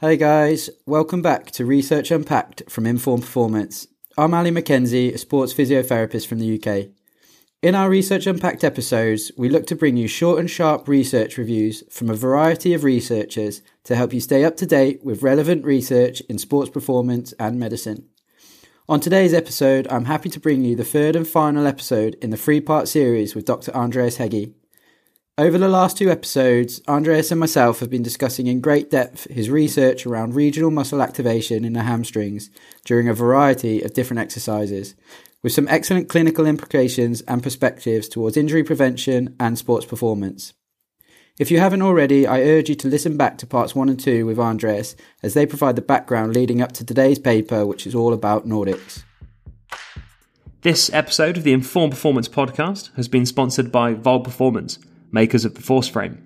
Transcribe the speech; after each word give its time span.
Hey 0.00 0.16
guys, 0.16 0.70
welcome 0.86 1.20
back 1.20 1.50
to 1.50 1.66
Research 1.66 2.10
Unpacked 2.10 2.62
from 2.70 2.86
Informed 2.86 3.22
Performance. 3.22 3.86
I'm 4.16 4.32
Ali 4.32 4.50
McKenzie, 4.50 5.12
a 5.12 5.18
sports 5.18 5.52
physiotherapist 5.52 6.26
from 6.26 6.38
the 6.38 6.58
UK. 6.58 6.88
In 7.60 7.74
our 7.74 7.90
Research 7.90 8.26
Unpacked 8.26 8.64
episodes, 8.64 9.30
we 9.36 9.50
look 9.50 9.66
to 9.66 9.76
bring 9.76 9.98
you 9.98 10.08
short 10.08 10.40
and 10.40 10.48
sharp 10.48 10.88
research 10.88 11.36
reviews 11.36 11.84
from 11.90 12.08
a 12.08 12.14
variety 12.14 12.72
of 12.72 12.82
researchers 12.82 13.60
to 13.84 13.94
help 13.94 14.14
you 14.14 14.20
stay 14.20 14.42
up 14.42 14.56
to 14.56 14.66
date 14.66 15.04
with 15.04 15.22
relevant 15.22 15.66
research 15.66 16.22
in 16.30 16.38
sports 16.38 16.70
performance 16.70 17.34
and 17.38 17.60
medicine. 17.60 18.08
On 18.88 19.00
today's 19.00 19.34
episode, 19.34 19.86
I'm 19.88 20.06
happy 20.06 20.30
to 20.30 20.40
bring 20.40 20.64
you 20.64 20.76
the 20.76 20.82
third 20.82 21.14
and 21.14 21.28
final 21.28 21.66
episode 21.66 22.14
in 22.22 22.30
the 22.30 22.38
three 22.38 22.62
part 22.62 22.88
series 22.88 23.34
with 23.34 23.44
Dr. 23.44 23.76
Andreas 23.76 24.16
Hegyi. 24.16 24.54
Over 25.38 25.56
the 25.56 25.68
last 25.68 25.96
two 25.96 26.10
episodes, 26.10 26.82
Andreas 26.86 27.30
and 27.30 27.40
myself 27.40 27.80
have 27.80 27.88
been 27.88 28.02
discussing 28.02 28.46
in 28.46 28.60
great 28.60 28.90
depth 28.90 29.30
his 29.30 29.48
research 29.48 30.04
around 30.04 30.34
regional 30.34 30.70
muscle 30.70 31.00
activation 31.00 31.64
in 31.64 31.72
the 31.72 31.84
hamstrings 31.84 32.50
during 32.84 33.08
a 33.08 33.14
variety 33.14 33.80
of 33.80 33.94
different 33.94 34.20
exercises, 34.20 34.94
with 35.42 35.52
some 35.52 35.68
excellent 35.68 36.10
clinical 36.10 36.46
implications 36.46 37.22
and 37.22 37.42
perspectives 37.42 38.06
towards 38.06 38.36
injury 38.36 38.62
prevention 38.62 39.34
and 39.40 39.56
sports 39.56 39.86
performance. 39.86 40.52
If 41.38 41.50
you 41.50 41.58
haven't 41.58 41.80
already, 41.80 42.26
I 42.26 42.42
urge 42.42 42.68
you 42.68 42.74
to 42.74 42.88
listen 42.88 43.16
back 43.16 43.38
to 43.38 43.46
parts 43.46 43.74
one 43.74 43.88
and 43.88 43.98
two 43.98 44.26
with 44.26 44.38
Andreas 44.38 44.94
as 45.22 45.32
they 45.32 45.46
provide 45.46 45.76
the 45.76 45.80
background 45.80 46.34
leading 46.34 46.60
up 46.60 46.72
to 46.72 46.84
today's 46.84 47.18
paper, 47.18 47.64
which 47.64 47.86
is 47.86 47.94
all 47.94 48.12
about 48.12 48.46
Nordics. 48.46 49.04
This 50.60 50.92
episode 50.92 51.38
of 51.38 51.44
the 51.44 51.54
Informed 51.54 51.92
Performance 51.92 52.28
podcast 52.28 52.94
has 52.96 53.08
been 53.08 53.24
sponsored 53.24 53.72
by 53.72 53.94
VALD 53.94 54.24
Performance 54.24 54.78
makers 55.12 55.44
of 55.44 55.54
the 55.54 55.62
Force 55.62 55.88
Frame. 55.88 56.22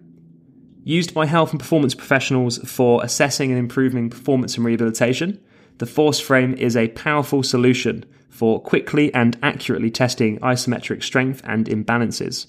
Used 0.85 1.15
by 1.15 1.27
health 1.27 1.51
and 1.51 1.61
performance 1.61 1.95
professionals 1.95 2.59
for 2.59 3.03
assessing 3.03 3.51
and 3.51 3.59
improving 3.59 4.11
performance 4.11 4.57
and 4.57 4.67
rehabilitation, 4.67 5.41
the 5.79 5.87
Force 5.87 6.21
Frame 6.21 6.55
is 6.55 6.77
a 6.77 6.89
powerful 6.89 7.43
solution 7.43 8.05
for 8.29 8.61
quickly 8.61 9.13
and 9.15 9.39
accurately 9.43 9.91
testing 9.91 10.39
isometric 10.41 11.03
strength 11.03 11.41
and 11.45 11.67
imbalances. 11.67 12.47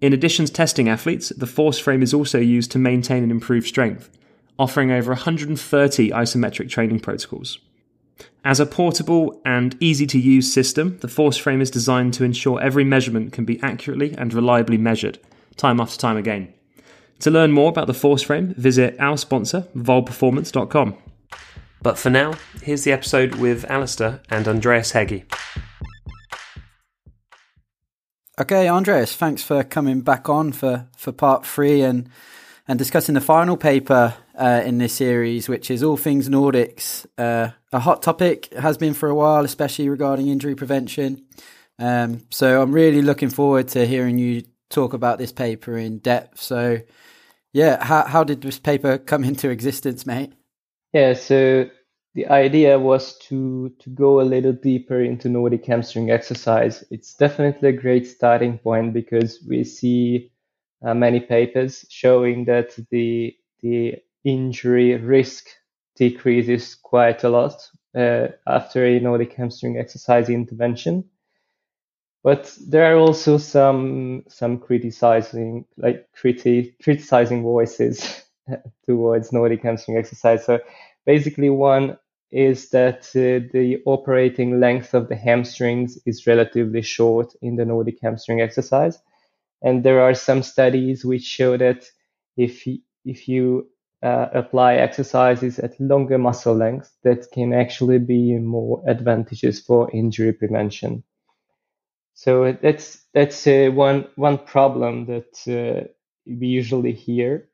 In 0.00 0.12
addition 0.12 0.46
to 0.46 0.52
testing 0.52 0.88
athletes, 0.88 1.28
the 1.28 1.46
Force 1.46 1.78
Frame 1.78 2.02
is 2.02 2.14
also 2.14 2.38
used 2.38 2.70
to 2.72 2.78
maintain 2.78 3.22
and 3.22 3.30
improve 3.30 3.66
strength, 3.66 4.10
offering 4.58 4.90
over 4.90 5.12
130 5.12 6.10
isometric 6.10 6.70
training 6.70 7.00
protocols. 7.00 7.58
As 8.44 8.60
a 8.60 8.66
portable 8.66 9.40
and 9.44 9.76
easy 9.80 10.06
to 10.06 10.18
use 10.18 10.52
system, 10.52 10.98
the 11.00 11.08
Force 11.08 11.36
Frame 11.36 11.60
is 11.60 11.70
designed 11.70 12.14
to 12.14 12.24
ensure 12.24 12.60
every 12.60 12.84
measurement 12.84 13.32
can 13.32 13.44
be 13.44 13.62
accurately 13.62 14.14
and 14.16 14.32
reliably 14.32 14.78
measured, 14.78 15.18
time 15.60 15.80
after 15.80 15.96
time 15.96 16.16
again. 16.16 16.52
To 17.20 17.30
learn 17.30 17.52
more 17.52 17.68
about 17.68 17.86
the 17.86 17.94
Force 17.94 18.22
Frame, 18.22 18.54
visit 18.56 18.96
our 18.98 19.18
sponsor, 19.18 19.66
valdperformance.com. 19.76 20.96
But 21.82 21.98
for 21.98 22.10
now, 22.10 22.34
here's 22.62 22.84
the 22.84 22.92
episode 22.92 23.36
with 23.36 23.64
Alistair 23.70 24.20
and 24.30 24.48
Andreas 24.48 24.92
Hegyi. 24.92 25.24
Okay, 28.40 28.68
Andreas, 28.68 29.14
thanks 29.14 29.42
for 29.42 29.62
coming 29.62 30.00
back 30.00 30.30
on 30.30 30.52
for, 30.52 30.88
for 30.96 31.12
part 31.12 31.44
three 31.44 31.82
and 31.82 32.08
and 32.70 32.78
discussing 32.78 33.16
the 33.16 33.20
final 33.20 33.56
paper 33.56 34.14
uh, 34.36 34.62
in 34.64 34.78
this 34.78 34.92
series, 34.92 35.48
which 35.48 35.72
is 35.72 35.82
all 35.82 35.96
things 35.96 36.28
Nordics. 36.28 37.04
Uh, 37.18 37.50
a 37.72 37.80
hot 37.80 38.00
topic 38.00 38.54
has 38.54 38.78
been 38.78 38.94
for 38.94 39.08
a 39.08 39.14
while, 39.14 39.44
especially 39.44 39.88
regarding 39.88 40.28
injury 40.28 40.54
prevention. 40.54 41.26
Um, 41.80 42.22
so 42.30 42.62
I'm 42.62 42.70
really 42.70 43.02
looking 43.02 43.28
forward 43.28 43.66
to 43.68 43.84
hearing 43.86 44.18
you 44.18 44.44
talk 44.70 44.92
about 44.94 45.18
this 45.18 45.32
paper 45.32 45.76
in 45.76 45.98
depth. 45.98 46.40
So, 46.40 46.78
yeah, 47.52 47.84
how 47.84 48.04
how 48.06 48.24
did 48.24 48.40
this 48.40 48.58
paper 48.58 48.98
come 48.98 49.24
into 49.30 49.50
existence, 49.50 50.06
mate? 50.06 50.32
Yeah, 50.92 51.12
so 51.12 51.68
the 52.14 52.26
idea 52.26 52.78
was 52.78 53.18
to 53.28 53.70
to 53.80 53.90
go 53.90 54.20
a 54.20 54.22
little 54.22 54.52
deeper 54.52 55.00
into 55.00 55.28
Nordic 55.28 55.64
hamstring 55.66 56.10
exercise. 56.10 56.82
It's 56.90 57.14
definitely 57.14 57.68
a 57.68 57.80
great 57.80 58.06
starting 58.06 58.58
point 58.58 58.92
because 58.92 59.44
we 59.48 59.64
see 59.64 60.32
uh, 60.82 60.94
many 60.94 61.20
papers 61.20 61.84
showing 61.88 62.46
that 62.46 62.76
the 62.90 63.36
the 63.62 63.96
injury 64.24 64.96
risk 64.96 65.46
decreases 65.96 66.74
quite 66.74 67.24
a 67.24 67.28
lot 67.28 67.54
uh, 67.94 68.28
after 68.46 68.84
a 68.84 68.98
Nordic 69.00 69.32
hamstring 69.34 69.78
exercise 69.78 70.28
intervention. 70.28 71.04
But 72.22 72.56
there 72.66 72.84
are 72.94 72.98
also 72.98 73.38
some 73.38 74.24
some 74.28 74.58
criticizing 74.58 75.64
like 75.76 76.06
criti- 76.14 76.74
criticizing 76.82 77.42
voices 77.42 78.24
towards 78.86 79.32
Nordic 79.32 79.62
hamstring 79.62 79.96
exercise. 79.98 80.44
So 80.44 80.60
basically, 81.06 81.50
one 81.50 81.98
is 82.30 82.70
that 82.70 83.00
uh, 83.16 83.48
the 83.52 83.82
operating 83.86 84.60
length 84.60 84.94
of 84.94 85.08
the 85.08 85.16
hamstrings 85.16 85.98
is 86.06 86.26
relatively 86.26 86.82
short 86.82 87.32
in 87.42 87.56
the 87.56 87.64
Nordic 87.64 87.98
hamstring 88.02 88.40
exercise, 88.42 88.98
and 89.62 89.84
there 89.84 90.00
are 90.02 90.14
some 90.14 90.42
studies 90.42 91.04
which 91.04 91.22
show 91.24 91.56
that 91.56 91.84
if 92.36 92.66
if 93.04 93.28
you 93.28 93.68
uh, 94.02 94.28
apply 94.34 94.76
exercises 94.76 95.58
at 95.58 95.80
longer 95.80 96.18
muscle 96.18 96.54
lengths, 96.54 96.92
that 97.04 97.30
can 97.32 97.52
actually 97.54 97.98
be 97.98 98.36
more 98.38 98.82
advantageous 98.88 99.60
for 99.60 99.90
injury 99.92 100.32
prevention. 100.32 101.04
So 102.20 102.52
that's 102.52 102.98
that's 103.14 103.46
uh, 103.46 103.70
one 103.72 104.06
one 104.16 104.36
problem 104.36 105.06
that 105.06 105.32
uh, 105.48 105.88
we 106.26 106.48
usually 106.48 106.92
hear, 106.92 107.48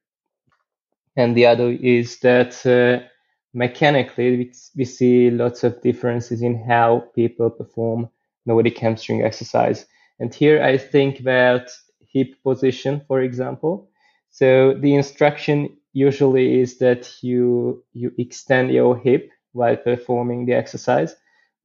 and 1.17 1.37
the 1.37 1.47
other 1.47 1.71
is 1.71 2.19
that 2.19 2.67
uh, 2.67 3.07
mechanically 3.55 4.37
we, 4.37 4.53
we 4.77 4.85
see 4.85 5.31
lots 5.31 5.63
of 5.63 5.81
differences 5.83 6.43
in 6.43 6.65
how 6.65 7.05
people 7.15 7.49
perform 7.49 8.11
Nordic 8.45 8.77
hamstring 8.79 9.23
exercise. 9.23 9.87
And 10.19 10.35
here 10.35 10.61
I 10.61 10.79
think 10.79 11.21
about 11.21 11.71
hip 12.13 12.35
position, 12.43 13.03
for 13.07 13.21
example. 13.21 13.89
So 14.31 14.75
the 14.75 14.97
instruction 14.97 15.77
usually 15.93 16.59
is 16.59 16.79
that 16.79 17.23
you 17.23 17.85
you 17.93 18.11
extend 18.19 18.73
your 18.73 18.99
hip 18.99 19.31
while 19.53 19.77
performing 19.77 20.47
the 20.47 20.55
exercise 20.55 21.15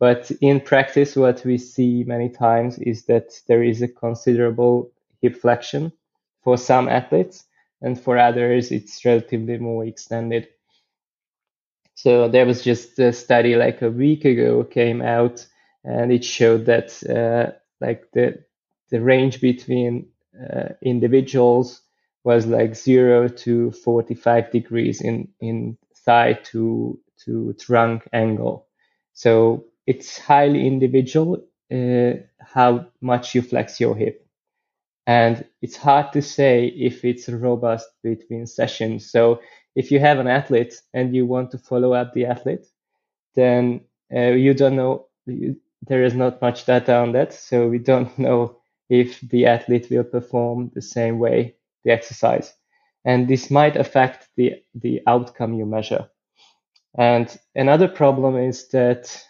but 0.01 0.31
in 0.41 0.59
practice, 0.61 1.15
what 1.15 1.45
we 1.45 1.59
see 1.59 2.03
many 2.07 2.27
times 2.27 2.79
is 2.79 3.05
that 3.05 3.39
there 3.47 3.61
is 3.61 3.83
a 3.83 3.87
considerable 3.87 4.91
hip 5.21 5.35
flexion 5.35 5.91
for 6.43 6.57
some 6.57 6.89
athletes, 6.89 7.45
and 7.83 8.01
for 8.01 8.17
others, 8.17 8.71
it's 8.71 9.05
relatively 9.05 9.59
more 9.59 9.85
extended. 9.85 10.47
So 11.93 12.27
there 12.29 12.47
was 12.47 12.63
just 12.63 12.97
a 12.97 13.13
study 13.13 13.55
like 13.55 13.83
a 13.83 13.91
week 13.91 14.25
ago 14.25 14.63
came 14.63 15.03
out, 15.03 15.45
and 15.83 16.11
it 16.11 16.25
showed 16.25 16.65
that 16.65 16.91
uh, 17.07 17.51
like 17.79 18.09
the 18.13 18.43
the 18.89 19.01
range 19.01 19.39
between 19.39 20.07
uh, 20.35 20.69
individuals 20.81 21.79
was 22.23 22.47
like 22.47 22.75
zero 22.75 23.27
to 23.27 23.69
45 23.71 24.49
degrees 24.51 24.99
in 24.99 25.27
in 25.39 25.77
thigh 25.93 26.33
to 26.45 26.99
to 27.25 27.53
trunk 27.59 28.09
angle. 28.13 28.65
So 29.13 29.65
it's 29.87 30.17
highly 30.17 30.67
individual 30.67 31.43
uh, 31.71 32.13
how 32.39 32.87
much 33.01 33.35
you 33.35 33.41
flex 33.41 33.79
your 33.79 33.95
hip. 33.95 34.25
And 35.07 35.45
it's 35.61 35.75
hard 35.77 36.13
to 36.13 36.21
say 36.21 36.67
if 36.67 37.03
it's 37.03 37.27
robust 37.27 37.89
between 38.03 38.45
sessions. 38.45 39.11
So 39.11 39.41
if 39.75 39.91
you 39.91 39.99
have 39.99 40.19
an 40.19 40.27
athlete 40.27 40.75
and 40.93 41.15
you 41.15 41.25
want 41.25 41.51
to 41.51 41.57
follow 41.57 41.93
up 41.93 42.13
the 42.13 42.25
athlete, 42.25 42.67
then 43.35 43.81
uh, 44.13 44.31
you 44.31 44.53
don't 44.53 44.75
know, 44.75 45.07
you, 45.25 45.57
there 45.87 46.03
is 46.03 46.13
not 46.13 46.41
much 46.41 46.65
data 46.65 46.95
on 46.97 47.13
that. 47.13 47.33
So 47.33 47.67
we 47.67 47.79
don't 47.79 48.17
know 48.19 48.57
if 48.89 49.19
the 49.21 49.45
athlete 49.47 49.89
will 49.89 50.03
perform 50.03 50.71
the 50.73 50.81
same 50.81 51.19
way 51.19 51.55
the 51.83 51.91
exercise. 51.91 52.53
And 53.05 53.27
this 53.27 53.49
might 53.49 53.75
affect 53.77 54.27
the, 54.37 54.63
the 54.75 55.01
outcome 55.07 55.53
you 55.55 55.65
measure. 55.65 56.07
And 56.97 57.35
another 57.55 57.87
problem 57.87 58.37
is 58.37 58.67
that 58.69 59.23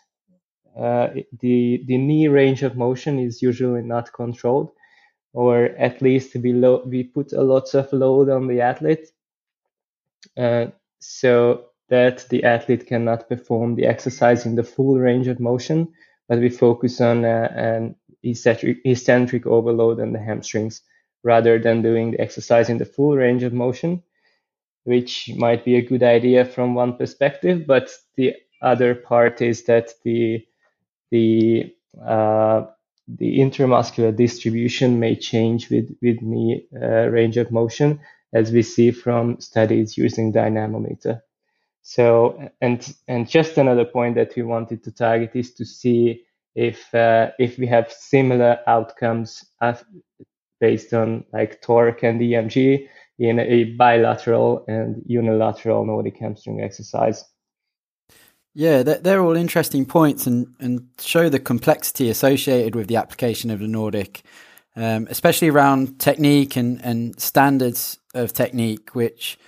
uh, 0.78 1.10
the 1.40 1.84
the 1.88 1.98
knee 1.98 2.28
range 2.28 2.64
of 2.64 2.78
motion 2.78 3.20
is 3.20 3.42
usually 3.42 3.82
not 3.84 4.14
controlled, 4.14 4.72
or 5.34 5.66
at 5.78 6.02
least 6.02 6.36
we 6.36 6.54
lo- 6.54 6.84
we 6.86 7.04
put 7.04 7.34
a 7.34 7.44
lot 7.44 7.74
of 7.76 7.94
load 7.94 8.30
on 8.30 8.48
the 8.48 8.62
athlete, 8.62 9.08
uh, 10.38 10.68
so 11.00 11.66
that 11.90 12.26
the 12.30 12.44
athlete 12.44 12.88
cannot 12.88 13.28
perform 13.28 13.76
the 13.76 13.86
exercise 13.86 14.46
in 14.46 14.56
the 14.56 14.64
full 14.64 14.98
range 15.00 15.28
of 15.28 15.40
motion. 15.40 15.88
But 16.28 16.40
we 16.40 16.50
focus 16.50 17.02
on 17.02 17.26
uh, 17.26 17.52
an 17.54 17.96
eccentric, 18.24 18.78
eccentric 18.86 19.46
overload 19.46 20.00
on 20.00 20.14
the 20.14 20.20
hamstrings 20.20 20.82
rather 21.24 21.60
than 21.60 21.82
doing 21.82 22.12
the 22.12 22.22
exercise 22.22 22.70
in 22.70 22.78
the 22.78 22.86
full 22.86 23.16
range 23.16 23.44
of 23.44 23.52
motion, 23.54 24.02
which 24.86 25.30
might 25.38 25.66
be 25.66 25.76
a 25.76 25.82
good 25.82 26.04
idea 26.04 26.46
from 26.46 26.76
one 26.76 26.98
perspective, 26.98 27.66
but 27.68 27.92
the 28.18 28.34
other 28.62 28.96
part 28.96 29.42
is 29.42 29.66
that 29.66 29.92
the 30.06 30.46
the 31.12 31.76
uh, 32.04 32.66
the 33.08 33.40
intramuscular 33.40 34.16
distribution 34.16 35.00
may 35.00 35.16
change 35.16 35.70
with 35.70 35.90
with 36.02 36.20
the 36.20 36.66
uh, 36.82 37.10
range 37.10 37.38
of 37.38 37.52
motion, 37.52 38.00
as 38.34 38.52
we 38.52 38.62
see 38.62 38.92
from 38.92 39.40
studies 39.40 39.98
using 39.98 40.32
dynamometer. 40.32 41.22
So, 41.82 42.50
and 42.62 42.96
and 43.08 43.30
just 43.30 43.58
another 43.58 43.86
point 43.86 44.16
that 44.16 44.36
we 44.36 44.44
wanted 44.44 44.84
to 44.84 44.92
target 44.92 45.32
is 45.36 45.54
to 45.56 45.66
see 45.66 46.24
if 46.56 46.94
uh, 46.94 47.32
if 47.40 47.58
we 47.58 47.68
have 47.68 47.92
similar 47.92 48.60
outcomes 48.68 49.44
as, 49.62 49.84
based 50.60 50.94
on 50.94 51.26
like 51.34 51.62
torque 51.62 52.04
and 52.04 52.22
EMG 52.22 52.88
in 53.20 53.40
a 53.40 53.64
bilateral 53.66 54.64
and 54.68 55.04
unilateral 55.06 55.86
Nordic 55.86 56.18
hamstring 56.18 56.62
exercise. 56.62 57.24
Yeah, 58.54 58.84
they're 58.84 59.22
all 59.22 59.38
interesting 59.38 59.86
points 59.86 60.28
and, 60.28 60.54
and 60.60 60.90
show 61.00 61.30
the 61.30 61.40
complexity 61.40 62.10
associated 62.10 62.76
with 62.76 62.88
the 62.88 62.98
application 62.98 63.50
of 63.50 63.60
the 63.60 63.68
Nordic, 63.68 64.24
um, 64.76 65.08
especially 65.10 65.48
around 65.48 66.00
technique 66.00 66.58
and, 66.58 66.84
and 66.84 67.18
standards 67.20 67.98
of 68.14 68.34
technique, 68.34 68.94
which 68.94 69.40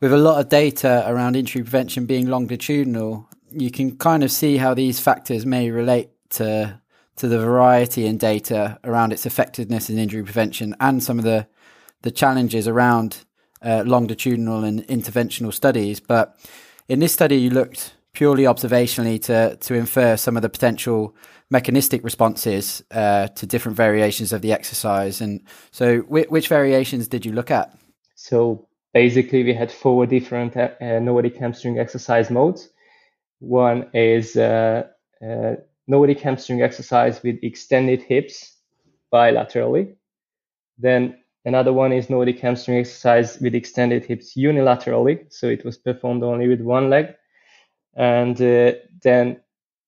with 0.00 0.12
a 0.12 0.16
lot 0.16 0.40
of 0.40 0.48
data 0.48 1.04
around 1.06 1.36
injury 1.36 1.62
prevention 1.62 2.06
being 2.06 2.28
longitudinal, 2.28 3.28
you 3.50 3.70
can 3.70 3.96
kind 3.96 4.24
of 4.24 4.32
see 4.32 4.56
how 4.56 4.72
these 4.72 5.00
factors 5.00 5.44
may 5.44 5.70
relate 5.70 6.10
to 6.30 6.80
to 7.16 7.28
the 7.28 7.38
variety 7.38 8.04
in 8.04 8.18
data 8.18 8.78
around 8.84 9.10
its 9.10 9.24
effectiveness 9.24 9.88
in 9.88 9.98
injury 9.98 10.22
prevention 10.22 10.76
and 10.80 11.02
some 11.02 11.18
of 11.18 11.24
the 11.24 11.46
the 12.02 12.10
challenges 12.10 12.68
around 12.68 13.24
uh, 13.62 13.82
longitudinal 13.86 14.64
and 14.64 14.86
interventional 14.86 15.52
studies. 15.52 15.98
But 15.98 16.36
in 16.88 17.00
this 17.00 17.12
study, 17.12 17.36
you 17.36 17.50
looked 17.50 17.95
purely 18.16 18.44
observationally 18.44 19.22
to 19.22 19.56
to 19.56 19.74
infer 19.74 20.16
some 20.16 20.36
of 20.36 20.42
the 20.42 20.48
potential 20.48 21.14
mechanistic 21.50 22.02
responses 22.02 22.82
uh, 22.90 23.28
to 23.28 23.46
different 23.46 23.76
variations 23.76 24.32
of 24.32 24.40
the 24.42 24.52
exercise. 24.52 25.20
And 25.20 25.40
so, 25.70 25.98
which, 26.08 26.28
which 26.28 26.48
variations 26.48 27.08
did 27.08 27.24
you 27.24 27.32
look 27.32 27.50
at? 27.50 27.72
So 28.16 28.66
basically, 28.92 29.44
we 29.44 29.54
had 29.54 29.70
four 29.70 30.06
different 30.06 30.56
uh, 30.56 30.98
Nordic 30.98 31.36
hamstring 31.36 31.78
exercise 31.78 32.30
modes. 32.30 32.68
One 33.38 33.88
is 33.94 34.36
uh, 34.36 34.84
uh, 35.22 35.54
Nordic 35.86 36.20
hamstring 36.20 36.62
exercise 36.62 37.22
with 37.22 37.36
extended 37.42 38.02
hips 38.02 38.56
bilaterally. 39.12 39.94
Then 40.78 41.16
another 41.44 41.72
one 41.72 41.92
is 41.92 42.10
Nordic 42.10 42.40
hamstring 42.40 42.78
exercise 42.78 43.38
with 43.40 43.54
extended 43.54 44.04
hips 44.04 44.34
unilaterally. 44.36 45.32
So 45.32 45.46
it 45.46 45.64
was 45.64 45.76
performed 45.76 46.24
only 46.24 46.48
with 46.48 46.60
one 46.60 46.90
leg. 46.90 47.14
And 47.96 48.40
uh, 48.40 48.72
then 49.02 49.40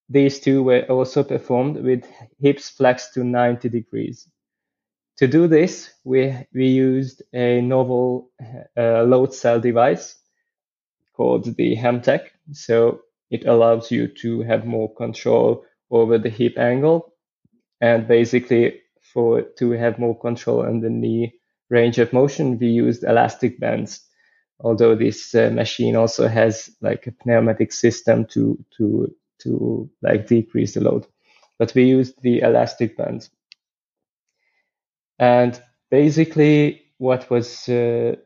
these 0.09 0.41
two 0.41 0.63
were 0.63 0.83
also 0.85 1.23
performed 1.23 1.77
with 1.85 2.05
hips 2.41 2.71
flexed 2.71 3.15
to 3.15 3.25
90 3.25 3.69
degrees. 3.69 4.29
To 5.19 5.27
do 5.27 5.47
this, 5.49 5.93
we, 6.05 6.35
we 6.55 6.69
used 6.69 7.23
a 7.33 7.61
novel 7.61 8.31
uh, 8.77 9.03
load 9.03 9.35
cell 9.35 9.61
device 9.61 10.17
called 11.15 11.45
the 11.57 11.77
HamTech. 11.77 12.29
So 12.53 13.01
it 13.31 13.47
allows 13.47 13.91
you 13.91 14.09
to 14.23 14.41
have 14.43 14.65
more 14.65 14.95
control 14.95 15.65
over 15.91 16.19
the 16.19 16.31
hip 16.31 16.57
angle 16.57 17.13
and 17.81 18.09
basically 18.09 18.81
for 19.13 19.43
to 19.59 19.71
have 19.73 19.99
more 19.99 20.19
control 20.19 20.65
on 20.65 20.81
the 20.81 20.91
knee 20.91 21.35
range 21.71 21.99
of 21.99 22.13
motion, 22.13 22.59
we 22.59 22.69
used 22.69 23.05
elastic 23.05 23.61
bands 23.61 24.01
although 24.61 24.95
this 24.95 25.35
uh, 25.35 25.51
machine 25.51 25.97
also 25.97 26.29
has 26.29 26.71
like 26.81 27.07
a 27.07 27.15
pneumatic 27.25 27.73
system 27.73 28.27
to 28.27 28.63
to 28.77 29.15
to 29.41 29.91
like 30.03 30.27
decrease 30.27 30.75
the 30.75 30.81
load. 30.81 31.07
But 31.59 31.75
we 31.75 31.85
used 31.85 32.21
the 32.23 32.41
elastic 32.41 32.97
bands. 32.97 33.31
And 35.19 35.61
basically 35.91 36.83
what 36.99 37.31
was 37.31 37.69
uh, 37.69 38.17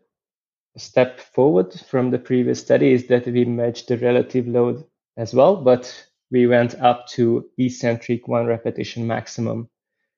a 0.75 0.79
step 0.79 1.20
forward 1.20 1.73
from 1.73 2.11
the 2.11 2.19
previous 2.19 2.61
study 2.61 2.93
is 2.93 3.06
that 3.08 3.26
we 3.26 3.44
matched 3.44 3.88
the 3.88 3.99
relative 3.99 4.46
load 4.46 4.84
as 5.17 5.34
well 5.34 5.56
but 5.56 6.06
we 6.31 6.46
went 6.46 6.75
up 6.81 7.06
to 7.08 7.49
eccentric 7.58 8.26
one 8.26 8.46
repetition 8.46 9.06
maximum. 9.06 9.69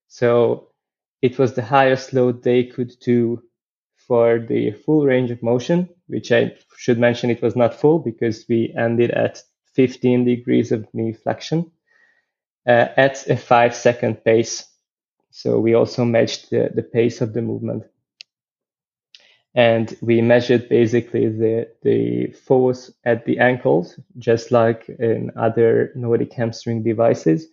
So 0.09 0.71
it 1.23 1.39
was 1.39 1.55
the 1.55 1.63
highest 1.63 2.13
load 2.13 2.43
they 2.43 2.65
could 2.65 2.93
do 3.01 3.43
for 4.06 4.39
the 4.39 4.73
full 4.73 5.05
range 5.05 5.31
of 5.31 5.43
motion, 5.43 5.89
which 6.06 6.33
I 6.33 6.56
should 6.77 6.99
mention 6.99 7.31
it 7.31 7.43
was 7.43 7.56
not 7.56 7.75
full 7.75 7.99
because 7.99 8.45
we 8.49 8.75
ended 8.77 9.11
at 9.11 9.43
15 9.75 10.25
degrees 10.25 10.73
of 10.73 10.87
knee 10.95 11.12
flexion 11.12 11.71
uh, 12.67 12.89
at 12.97 13.29
a 13.29 13.37
five 13.37 13.75
second 13.75 14.25
pace. 14.25 14.67
So 15.31 15.59
we 15.59 15.75
also 15.75 16.05
matched 16.05 16.51
the, 16.51 16.71
the 16.75 16.83
pace 16.83 17.21
of 17.21 17.33
the 17.33 17.43
movement. 17.43 17.85
And 19.56 19.97
we 20.01 20.21
measured 20.21 20.69
basically 20.69 21.29
the, 21.29 21.69
the 21.83 22.33
force 22.33 22.93
at 23.05 23.25
the 23.25 23.39
ankles, 23.39 23.99
just 24.19 24.51
like 24.51 24.89
in 24.89 25.31
other 25.37 25.93
Nordic 25.95 26.33
hamstring 26.33 26.83
devices. 26.83 27.47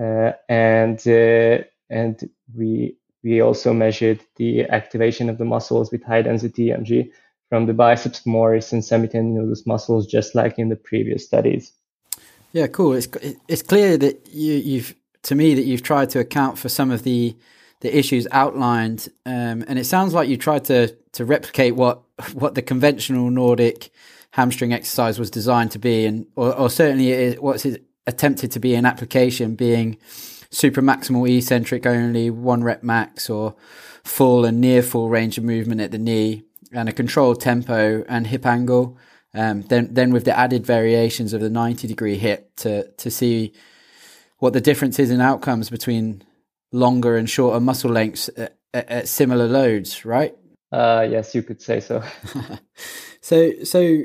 Uh, 0.00 0.32
and, 0.48 0.98
uh, 1.06 1.62
and 1.90 2.28
we 2.54 2.96
we 3.22 3.40
also 3.40 3.72
measured 3.72 4.20
the 4.36 4.64
activation 4.64 5.28
of 5.28 5.38
the 5.38 5.44
muscles 5.44 5.90
with 5.90 6.04
high 6.04 6.22
density 6.22 6.66
EMG 6.66 7.10
from 7.48 7.66
the 7.66 7.74
biceps 7.74 8.20
femoris 8.20 8.72
and 8.72 8.82
semitendinosus 8.82 9.66
muscles, 9.66 10.06
just 10.06 10.34
like 10.34 10.58
in 10.58 10.68
the 10.68 10.76
previous 10.76 11.24
studies. 11.24 11.72
Yeah, 12.52 12.66
cool. 12.66 12.94
It's 12.94 13.08
it's 13.48 13.62
clear 13.62 13.96
that 13.98 14.28
you, 14.30 14.54
you've 14.54 14.94
to 15.24 15.34
me 15.34 15.54
that 15.54 15.64
you've 15.64 15.82
tried 15.82 16.10
to 16.10 16.18
account 16.18 16.58
for 16.58 16.68
some 16.68 16.90
of 16.90 17.02
the 17.02 17.36
the 17.80 17.96
issues 17.96 18.26
outlined, 18.32 19.08
um, 19.24 19.64
and 19.68 19.78
it 19.78 19.84
sounds 19.84 20.14
like 20.14 20.28
you 20.28 20.36
tried 20.36 20.64
to 20.66 20.94
to 21.12 21.24
replicate 21.24 21.76
what 21.76 22.02
what 22.32 22.54
the 22.54 22.62
conventional 22.62 23.30
Nordic 23.30 23.90
hamstring 24.32 24.72
exercise 24.72 25.18
was 25.18 25.30
designed 25.30 25.70
to 25.72 25.78
be, 25.78 26.06
and 26.06 26.26
or, 26.36 26.54
or 26.54 26.70
certainly 26.70 27.10
it 27.10 27.42
what's 27.42 27.64
it 27.64 27.84
attempted 28.06 28.50
to 28.52 28.60
be 28.60 28.74
an 28.74 28.86
application 28.86 29.54
being 29.54 29.98
super 30.50 30.82
maximal 30.82 31.28
eccentric 31.28 31.86
only, 31.86 32.30
one 32.30 32.64
rep 32.64 32.82
max, 32.82 33.28
or 33.28 33.54
full 34.04 34.44
and 34.44 34.60
near 34.60 34.82
full 34.82 35.08
range 35.08 35.38
of 35.38 35.44
movement 35.44 35.80
at 35.80 35.90
the 35.90 35.98
knee, 35.98 36.44
and 36.72 36.88
a 36.88 36.92
controlled 36.92 37.40
tempo 37.40 38.04
and 38.08 38.26
hip 38.26 38.46
angle. 38.46 38.96
Um, 39.34 39.62
then, 39.62 39.92
then 39.92 40.12
with 40.12 40.24
the 40.24 40.36
added 40.36 40.64
variations 40.64 41.32
of 41.32 41.40
the 41.40 41.50
90 41.50 41.86
degree 41.86 42.16
hip 42.16 42.56
to, 42.56 42.90
to 42.92 43.10
see 43.10 43.52
what 44.38 44.52
the 44.52 44.60
difference 44.60 44.98
is 44.98 45.10
in 45.10 45.20
outcomes 45.20 45.68
between 45.68 46.22
longer 46.72 47.16
and 47.16 47.28
shorter 47.28 47.60
muscle 47.60 47.90
lengths 47.90 48.30
at, 48.36 48.56
at, 48.72 48.88
at 48.88 49.08
similar 49.08 49.46
loads, 49.46 50.04
right? 50.04 50.34
Uh, 50.72 51.06
yes, 51.08 51.34
you 51.34 51.42
could 51.42 51.60
say 51.60 51.80
so. 51.80 52.02
so, 53.20 53.52
so 53.64 54.02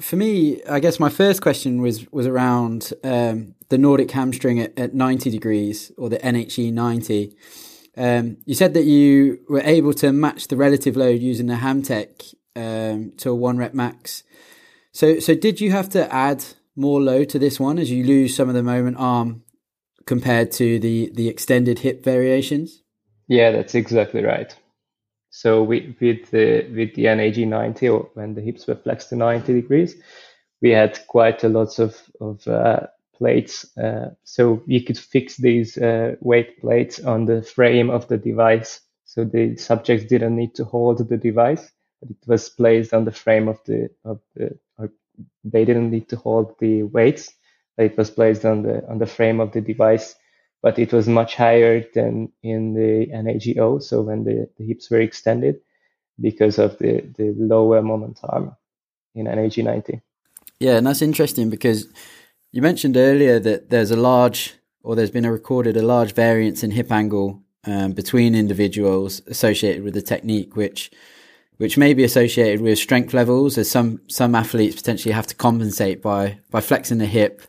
for 0.00 0.16
me, 0.16 0.62
I 0.64 0.80
guess 0.80 0.98
my 0.98 1.08
first 1.08 1.40
question 1.40 1.80
was 1.80 2.10
was 2.10 2.26
around 2.26 2.92
um, 3.04 3.54
the 3.68 3.78
Nordic 3.78 4.10
hamstring 4.10 4.60
at, 4.60 4.78
at 4.78 4.94
90 4.94 5.30
degrees 5.30 5.92
or 5.96 6.08
the 6.08 6.18
NHE 6.18 6.72
90. 6.72 7.36
Um, 7.96 8.38
you 8.44 8.54
said 8.54 8.74
that 8.74 8.84
you 8.84 9.40
were 9.48 9.62
able 9.62 9.94
to 9.94 10.12
match 10.12 10.48
the 10.48 10.56
relative 10.56 10.96
load 10.96 11.20
using 11.20 11.46
the 11.46 11.54
Hamtech 11.54 12.34
um, 12.56 13.12
to 13.18 13.30
a 13.30 13.34
one 13.34 13.56
rep 13.56 13.72
max. 13.72 14.24
So, 14.92 15.20
so 15.20 15.34
did 15.34 15.60
you 15.60 15.70
have 15.70 15.88
to 15.90 16.12
add 16.12 16.44
more 16.76 17.00
load 17.00 17.28
to 17.30 17.38
this 17.38 17.60
one 17.60 17.78
as 17.78 17.90
you 17.90 18.04
lose 18.04 18.34
some 18.34 18.48
of 18.48 18.54
the 18.54 18.62
moment 18.62 18.96
arm 18.98 19.44
compared 20.06 20.50
to 20.52 20.78
the 20.80 21.10
the 21.14 21.28
extended 21.28 21.80
hip 21.80 22.02
variations? 22.02 22.82
Yeah, 23.28 23.52
that's 23.52 23.74
exactly 23.74 24.22
right. 24.22 24.54
So 25.36 25.64
we, 25.64 25.96
with 26.00 26.30
the 26.30 26.64
with 26.76 26.94
the 26.94 27.12
NAG 27.12 27.36
90, 27.38 27.88
or 27.88 28.08
when 28.14 28.34
the 28.34 28.40
hips 28.40 28.68
were 28.68 28.76
flexed 28.76 29.08
to 29.08 29.16
90 29.16 29.52
degrees, 29.52 29.96
we 30.62 30.70
had 30.70 31.04
quite 31.08 31.42
a 31.42 31.48
lot 31.48 31.80
of 31.80 32.00
of 32.20 32.46
uh, 32.46 32.86
plates. 33.16 33.66
Uh, 33.76 34.10
so 34.22 34.62
we 34.68 34.80
could 34.80 34.96
fix 34.96 35.36
these 35.36 35.76
uh, 35.76 36.14
weight 36.20 36.60
plates 36.60 37.00
on 37.00 37.26
the 37.26 37.42
frame 37.42 37.90
of 37.90 38.06
the 38.06 38.16
device. 38.16 38.80
So 39.06 39.24
the 39.24 39.56
subjects 39.56 40.06
didn't 40.06 40.36
need 40.36 40.54
to 40.54 40.64
hold 40.64 40.98
the 41.08 41.16
device, 41.16 41.68
but 42.00 42.10
it 42.10 42.28
was 42.28 42.48
placed 42.48 42.94
on 42.94 43.04
the 43.04 43.10
frame 43.10 43.48
of 43.48 43.58
the 43.66 43.90
of 44.04 44.20
the. 44.36 44.56
They 45.42 45.64
didn't 45.64 45.90
need 45.90 46.08
to 46.10 46.16
hold 46.16 46.54
the 46.60 46.84
weights. 46.84 47.32
It 47.76 47.98
was 47.98 48.08
placed 48.08 48.44
on 48.44 48.62
the 48.62 48.88
on 48.88 48.98
the 48.98 49.06
frame 49.06 49.40
of 49.40 49.50
the 49.50 49.60
device 49.60 50.14
but 50.64 50.78
it 50.78 50.94
was 50.94 51.06
much 51.06 51.34
higher 51.34 51.84
than 51.92 52.32
in 52.42 52.72
the 52.72 53.06
NAGO. 53.12 53.82
So 53.82 54.00
when 54.00 54.24
the, 54.24 54.48
the 54.56 54.64
hips 54.64 54.90
were 54.90 54.98
extended 54.98 55.60
because 56.18 56.58
of 56.58 56.78
the, 56.78 57.02
the 57.18 57.34
lower 57.36 57.82
moment 57.82 58.20
arm 58.24 58.56
in 59.14 59.24
NAG 59.24 59.58
90. 59.58 60.00
Yeah, 60.60 60.78
and 60.78 60.86
that's 60.86 61.02
interesting 61.02 61.50
because 61.50 61.86
you 62.50 62.62
mentioned 62.62 62.96
earlier 62.96 63.38
that 63.40 63.68
there's 63.68 63.90
a 63.90 63.96
large, 63.96 64.54
or 64.82 64.96
there's 64.96 65.10
been 65.10 65.26
a 65.26 65.32
recorded 65.32 65.76
a 65.76 65.82
large 65.82 66.14
variance 66.14 66.64
in 66.64 66.70
hip 66.70 66.90
angle 66.90 67.42
um, 67.66 67.92
between 67.92 68.34
individuals 68.34 69.20
associated 69.26 69.84
with 69.84 69.92
the 69.92 70.02
technique, 70.02 70.56
which 70.56 70.90
which 71.58 71.76
may 71.76 71.94
be 71.94 72.04
associated 72.04 72.62
with 72.62 72.78
strength 72.78 73.12
levels, 73.12 73.58
as 73.58 73.70
some 73.70 74.00
some 74.08 74.34
athletes 74.34 74.76
potentially 74.76 75.12
have 75.12 75.26
to 75.26 75.34
compensate 75.34 76.00
by 76.00 76.38
by 76.50 76.62
flexing 76.62 76.98
the 76.98 77.06
hip 77.06 77.42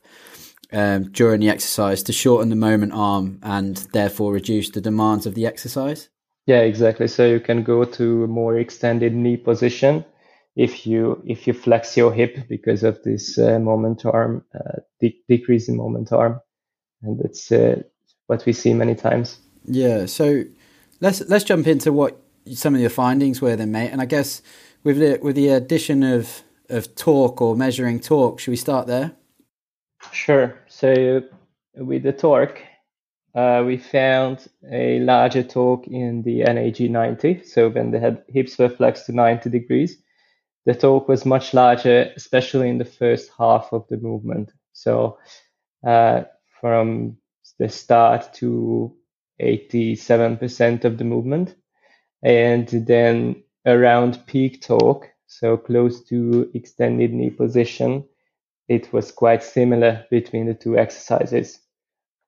um, 0.71 1.11
during 1.11 1.41
the 1.41 1.49
exercise 1.49 2.03
to 2.03 2.13
shorten 2.13 2.49
the 2.49 2.55
moment 2.55 2.93
arm 2.93 3.39
and 3.43 3.77
therefore 3.93 4.33
reduce 4.33 4.69
the 4.69 4.81
demands 4.81 5.25
of 5.25 5.35
the 5.35 5.45
exercise? 5.45 6.09
Yeah, 6.47 6.61
exactly. 6.61 7.07
So 7.07 7.25
you 7.25 7.39
can 7.39 7.63
go 7.63 7.85
to 7.85 8.23
a 8.23 8.27
more 8.27 8.57
extended 8.57 9.13
knee 9.13 9.37
position 9.37 10.05
if 10.55 10.87
you 10.87 11.21
if 11.25 11.47
you 11.47 11.53
flex 11.53 11.97
your 11.97 12.13
hip 12.13 12.47
because 12.47 12.83
of 12.83 13.01
this 13.03 13.37
uh, 13.37 13.59
moment 13.59 14.05
arm 14.05 14.43
uh, 14.53 14.79
de- 15.01 15.21
decrease 15.27 15.67
in 15.67 15.75
moment 15.75 16.11
arm, 16.11 16.39
and 17.01 17.19
that's 17.19 17.51
uh, 17.51 17.81
what 18.27 18.45
we 18.45 18.53
see 18.53 18.73
many 18.73 18.95
times. 18.95 19.39
Yeah. 19.65 20.05
So 20.05 20.43
let's 21.01 21.21
let's 21.27 21.43
jump 21.43 21.67
into 21.67 21.91
what 21.91 22.21
some 22.53 22.75
of 22.75 22.81
your 22.81 22.89
findings 22.89 23.41
were 23.41 23.55
then, 23.55 23.71
mate. 23.71 23.89
And 23.89 24.01
I 24.01 24.05
guess 24.05 24.41
with 24.83 24.99
the 24.99 25.19
with 25.21 25.35
the 25.35 25.49
addition 25.49 26.03
of 26.03 26.43
of 26.69 26.95
torque 26.95 27.41
or 27.41 27.55
measuring 27.55 27.99
torque, 27.99 28.39
should 28.39 28.51
we 28.51 28.57
start 28.57 28.87
there? 28.87 29.11
Sure. 30.15 30.57
So 30.67 31.23
with 31.75 32.03
the 32.03 32.13
torque, 32.13 32.61
uh, 33.35 33.63
we 33.67 33.77
found 33.77 34.47
a 34.71 34.99
larger 34.99 35.43
torque 35.43 35.87
in 35.87 36.23
the 36.23 36.43
NAG 36.43 36.89
90. 36.89 37.43
So 37.43 37.67
when 37.69 37.91
the 37.91 38.23
hips 38.29 38.57
were 38.57 38.69
flexed 38.69 39.07
to 39.07 39.11
90 39.11 39.49
degrees, 39.49 40.01
the 40.65 40.73
torque 40.73 41.09
was 41.09 41.25
much 41.25 41.53
larger, 41.53 42.13
especially 42.15 42.69
in 42.69 42.77
the 42.77 42.85
first 42.85 43.29
half 43.37 43.73
of 43.73 43.85
the 43.89 43.97
movement. 43.97 44.53
So 44.71 45.19
uh, 45.85 46.23
from 46.61 47.17
the 47.59 47.67
start 47.67 48.33
to 48.35 48.95
87% 49.41 50.85
of 50.85 50.97
the 50.97 51.03
movement. 51.03 51.55
And 52.23 52.69
then 52.69 53.43
around 53.65 54.25
peak 54.27 54.61
torque, 54.61 55.11
so 55.27 55.57
close 55.57 56.05
to 56.05 56.49
extended 56.53 57.13
knee 57.13 57.31
position, 57.31 58.05
it 58.67 58.91
was 58.91 59.11
quite 59.11 59.43
similar 59.43 60.05
between 60.09 60.47
the 60.47 60.53
two 60.53 60.77
exercises. 60.77 61.59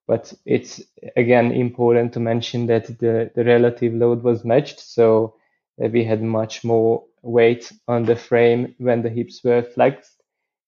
But 0.07 0.33
it's 0.45 0.81
again 1.17 1.51
important 1.51 2.13
to 2.13 2.19
mention 2.19 2.67
that 2.67 2.87
the, 2.99 3.29
the 3.35 3.43
relative 3.43 3.93
load 3.93 4.23
was 4.23 4.45
matched. 4.45 4.79
So 4.79 5.35
uh, 5.83 5.87
we 5.89 6.03
had 6.03 6.21
much 6.23 6.63
more 6.63 7.03
weight 7.23 7.71
on 7.87 8.05
the 8.05 8.15
frame 8.15 8.75
when 8.77 9.01
the 9.01 9.09
hips 9.09 9.43
were 9.43 9.63
flexed. 9.63 10.21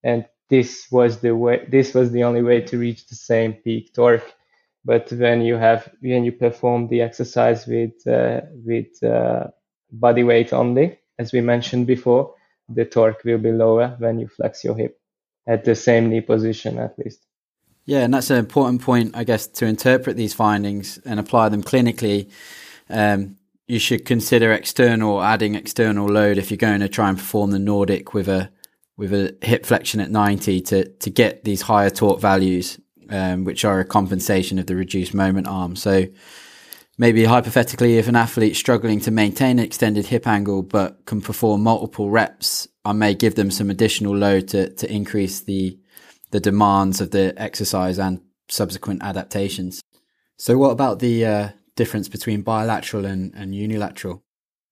And 0.03 0.25
this 0.49 0.87
was 0.91 1.19
the 1.19 1.35
way, 1.35 1.65
this 1.69 1.93
was 1.93 2.11
the 2.11 2.23
only 2.23 2.41
way 2.41 2.61
to 2.61 2.77
reach 2.77 3.07
the 3.07 3.15
same 3.15 3.53
peak 3.53 3.93
torque. 3.93 4.33
But 4.83 5.11
when 5.11 5.41
you 5.41 5.55
have, 5.55 5.89
when 6.01 6.23
you 6.25 6.31
perform 6.31 6.87
the 6.87 7.01
exercise 7.01 7.65
with, 7.67 8.05
uh, 8.07 8.41
with 8.65 9.01
uh, 9.03 9.47
body 9.91 10.23
weight 10.23 10.51
only, 10.51 10.99
as 11.17 11.31
we 11.31 11.41
mentioned 11.41 11.85
before, 11.87 12.33
the 12.67 12.85
torque 12.85 13.23
will 13.23 13.37
be 13.37 13.51
lower 13.51 13.95
when 13.99 14.19
you 14.19 14.27
flex 14.27 14.63
your 14.63 14.75
hip 14.75 14.98
at 15.47 15.65
the 15.65 15.75
same 15.75 16.09
knee 16.09 16.21
position 16.21 16.77
at 16.77 16.97
least. 16.97 17.25
Yeah, 17.85 18.01
and 18.01 18.13
that's 18.13 18.29
an 18.29 18.37
important 18.37 18.81
point, 18.81 19.17
I 19.17 19.23
guess, 19.23 19.47
to 19.47 19.65
interpret 19.65 20.15
these 20.15 20.33
findings 20.33 20.99
and 21.05 21.19
apply 21.19 21.49
them 21.49 21.63
clinically. 21.63 22.29
Um, 22.87 23.37
you 23.67 23.79
should 23.79 24.05
consider 24.05 24.51
external, 24.51 25.23
adding 25.23 25.55
external 25.55 26.07
load 26.07 26.37
if 26.37 26.51
you're 26.51 26.57
going 26.57 26.81
to 26.81 26.89
try 26.89 27.09
and 27.09 27.17
perform 27.17 27.51
the 27.51 27.59
Nordic 27.59 28.13
with 28.13 28.27
a 28.27 28.51
with 28.97 29.13
a 29.13 29.35
hip 29.41 29.65
flexion 29.65 30.01
at 30.01 30.11
90 30.11 30.61
to 30.61 30.89
to 30.89 31.09
get 31.09 31.45
these 31.45 31.61
higher 31.61 31.89
torque 31.89 32.19
values, 32.19 32.79
um, 33.09 33.43
which 33.43 33.65
are 33.65 33.79
a 33.79 33.85
compensation 33.85 34.59
of 34.59 34.67
the 34.67 34.75
reduced 34.75 35.13
moment 35.13 35.47
arm. 35.47 35.75
So 35.75 36.05
maybe 36.99 37.23
hypothetically, 37.23 37.97
if 37.97 38.07
an 38.07 38.15
athlete's 38.15 38.59
struggling 38.59 38.99
to 38.99 39.09
maintain 39.09 39.57
an 39.57 39.65
extended 39.65 40.05
hip 40.05 40.27
angle 40.27 40.61
but 40.61 41.03
can 41.05 41.21
perform 41.21 41.63
multiple 41.63 42.11
reps, 42.11 42.67
I 42.85 42.91
may 42.91 43.15
give 43.15 43.33
them 43.33 43.49
some 43.49 43.71
additional 43.71 44.15
load 44.15 44.49
to, 44.49 44.69
to 44.69 44.91
increase 44.91 45.39
the 45.39 45.79
the 46.31 46.39
demands 46.39 47.01
of 47.01 47.09
the 47.09 47.33
exercise 47.37 47.97
and 47.97 48.21
subsequent 48.49 49.01
adaptations. 49.01 49.81
So, 50.37 50.59
what 50.59 50.69
about 50.69 50.99
the 50.99 51.25
uh, 51.25 51.49
difference 51.75 52.07
between 52.07 52.43
bilateral 52.43 53.05
and, 53.05 53.33
and 53.33 53.55
unilateral? 53.55 54.21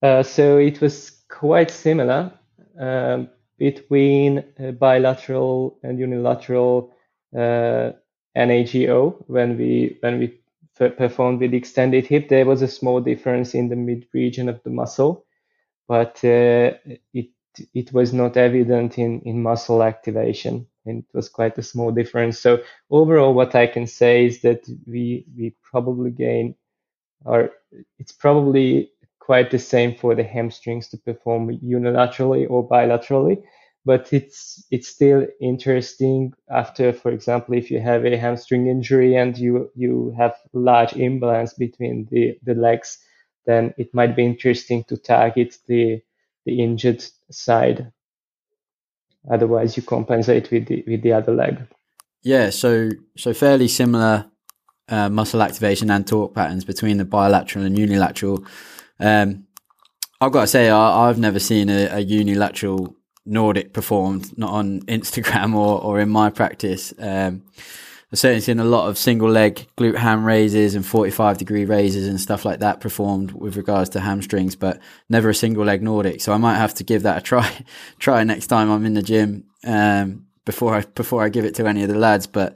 Uh, 0.04 0.22
so 0.22 0.58
it 0.58 0.80
was 0.82 1.24
quite 1.30 1.72
similar 1.72 2.32
um, 2.80 3.30
between 3.58 4.44
uh, 4.60 4.72
bilateral 4.72 5.80
and 5.82 5.98
unilateral 5.98 6.94
uh, 7.36 7.92
NAGO 8.36 9.26
when 9.28 9.58
we 9.58 9.98
when 10.02 10.20
we 10.20 10.40
performed 10.78 11.40
with 11.42 11.54
extended 11.54 12.06
hip, 12.08 12.30
there 12.30 12.46
was 12.46 12.62
a 12.62 12.68
small 12.68 13.02
difference 13.02 13.54
in 13.56 13.70
the 13.70 13.76
mid 13.76 14.08
region 14.14 14.50
of 14.50 14.62
the 14.64 14.70
muscle, 14.70 15.26
but 15.88 16.24
uh, 16.24 16.74
it 17.14 17.30
it 17.74 17.92
was 17.94 18.14
not 18.14 18.38
evident 18.38 18.98
in, 19.00 19.22
in 19.22 19.42
muscle 19.42 19.82
activation. 19.84 20.68
And 20.86 21.00
it 21.00 21.06
was 21.14 21.28
quite 21.30 21.58
a 21.58 21.64
small 21.64 21.92
difference. 21.92 22.40
So 22.40 22.62
overall, 22.90 23.34
what 23.34 23.56
I 23.56 23.68
can 23.68 23.88
say 23.88 24.26
is 24.26 24.42
that 24.42 24.68
we 24.86 25.26
we 25.38 25.56
probably 25.64 26.12
gain, 26.12 26.56
or 27.26 27.52
it's 28.00 28.14
probably 28.14 28.92
quite 29.20 29.52
the 29.52 29.60
same 29.60 29.96
for 29.96 30.16
the 30.16 30.24
hamstrings 30.24 30.88
to 30.90 30.98
perform 30.98 31.50
unilaterally 31.60 32.50
or 32.50 32.68
bilaterally 32.68 33.44
but 33.88 34.12
it's 34.12 34.62
it's 34.70 34.89
still 34.89 35.25
interesting 35.39 36.34
after 36.51 36.91
for 36.91 37.10
example 37.10 37.56
if 37.56 37.72
you 37.72 37.79
have 37.79 38.06
a 38.06 38.17
hamstring 38.17 38.67
injury 38.67 39.15
and 39.15 39.38
you 39.38 39.72
you 39.75 40.13
have 40.17 40.36
large 40.51 40.94
imbalance 40.94 41.53
between 41.53 42.06
the 42.12 42.38
the 42.44 42.53
legs 42.53 43.00
then 43.46 43.74
it 43.77 43.94
might 43.94 44.13
be 44.13 44.25
interesting 44.25 44.84
to 44.84 44.98
target 44.98 45.56
the 45.67 46.01
the 46.46 46.62
injured 46.62 47.03
side. 47.32 47.91
Otherwise 49.32 49.77
you 49.77 49.84
compensate 49.84 50.51
with 50.51 50.67
the 50.67 50.84
with 50.86 51.01
the 51.01 51.13
other 51.13 51.34
leg. 51.34 51.65
Yeah 52.24 52.50
so 52.50 52.91
so 53.17 53.34
fairly 53.34 53.70
similar 53.70 54.25
uh, 54.89 55.10
muscle 55.10 55.41
activation 55.41 55.89
and 55.89 56.06
torque 56.06 56.36
patterns 56.36 56.65
between 56.65 56.98
the 56.98 57.06
bilateral 57.06 57.65
and 57.65 57.77
unilateral. 57.77 58.46
Um, 59.00 59.48
I've 60.20 60.32
got 60.32 60.41
to 60.41 60.48
say, 60.48 60.70
I, 60.70 61.08
have 61.08 61.20
never 61.20 61.39
seen 61.39 61.70
a, 61.70 61.98
a, 61.98 62.00
unilateral 62.00 62.96
Nordic 63.28 63.74
performed, 63.74 64.38
not 64.38 64.52
on 64.52 64.82
Instagram 64.88 65.56
or, 65.56 65.82
or 65.82 66.00
in 66.00 66.10
my 66.10 66.30
practice. 66.30 66.94
Um, 66.98 67.44
I've 68.12 68.20
certainly 68.20 68.42
seen 68.42 68.60
a 68.60 68.64
lot 68.64 68.88
of 68.88 68.98
single 68.98 69.30
leg 69.30 69.68
glute 69.78 69.98
ham 69.98 70.24
raises 70.24 70.76
and 70.76 70.86
45 70.86 71.38
degree 71.38 71.66
raises 71.66 72.08
and 72.08 72.22
stuff 72.22 72.46
like 72.46 72.60
that 72.62 72.80
performed 72.80 73.34
with 73.34 73.58
regards 73.58 73.90
to 73.92 74.00
hamstrings, 74.00 74.56
but 74.56 74.80
never 75.10 75.30
a 75.30 75.36
single 75.36 75.66
leg 75.66 75.84
Nordic. 75.84 76.22
So 76.22 76.32
I 76.32 76.38
might 76.38 76.56
have 76.56 76.74
to 76.76 76.86
give 76.86 77.04
that 77.04 77.18
a 77.18 77.22
try, 77.22 77.66
try 78.00 78.24
next 78.24 78.48
time 78.48 78.72
I'm 78.72 78.86
in 78.86 78.94
the 78.94 79.02
gym, 79.02 79.44
um, 79.66 80.26
before 80.46 80.76
I, 80.76 80.82
before 80.96 81.22
I 81.22 81.28
give 81.28 81.44
it 81.44 81.56
to 81.56 81.68
any 81.68 81.84
of 81.84 81.90
the 81.90 81.98
lads. 81.98 82.28
But, 82.28 82.56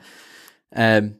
um, 0.73 1.15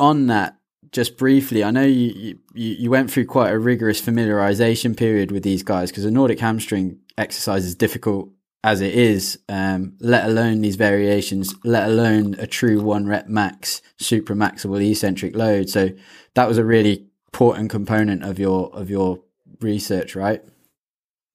on 0.00 0.28
that, 0.28 0.56
just 0.90 1.18
briefly, 1.18 1.62
I 1.62 1.70
know 1.70 1.84
you, 1.84 2.38
you, 2.54 2.74
you 2.74 2.90
went 2.90 3.10
through 3.10 3.26
quite 3.26 3.50
a 3.50 3.58
rigorous 3.58 4.00
familiarization 4.00 4.96
period 4.96 5.30
with 5.30 5.42
these 5.42 5.62
guys 5.62 5.90
because 5.90 6.06
a 6.06 6.10
Nordic 6.10 6.40
hamstring 6.40 7.00
exercise 7.18 7.66
is 7.66 7.74
difficult 7.74 8.30
as 8.64 8.80
it 8.80 8.94
is, 8.94 9.38
um, 9.48 9.94
let 10.00 10.24
alone 10.24 10.60
these 10.60 10.76
variations, 10.76 11.54
let 11.64 11.88
alone 11.88 12.34
a 12.38 12.46
true 12.46 12.82
one 12.82 13.06
rep 13.06 13.28
max 13.28 13.80
super 13.98 14.34
maximal 14.34 14.84
eccentric 14.84 15.36
load. 15.36 15.68
So 15.68 15.90
that 16.34 16.48
was 16.48 16.58
a 16.58 16.64
really 16.64 17.06
important 17.32 17.70
component 17.70 18.24
of 18.24 18.38
your 18.38 18.70
of 18.74 18.90
your 18.90 19.20
research, 19.60 20.16
right? 20.16 20.42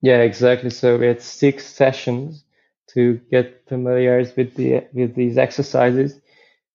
Yeah, 0.02 0.20
exactly. 0.20 0.70
So 0.70 0.98
we 0.98 1.08
had 1.08 1.22
six 1.22 1.66
sessions 1.66 2.44
to 2.90 3.20
get 3.32 3.68
familiar 3.68 4.18
with 4.36 4.56
the 4.56 4.86
with 4.94 5.16
these 5.16 5.38
exercises, 5.38 6.20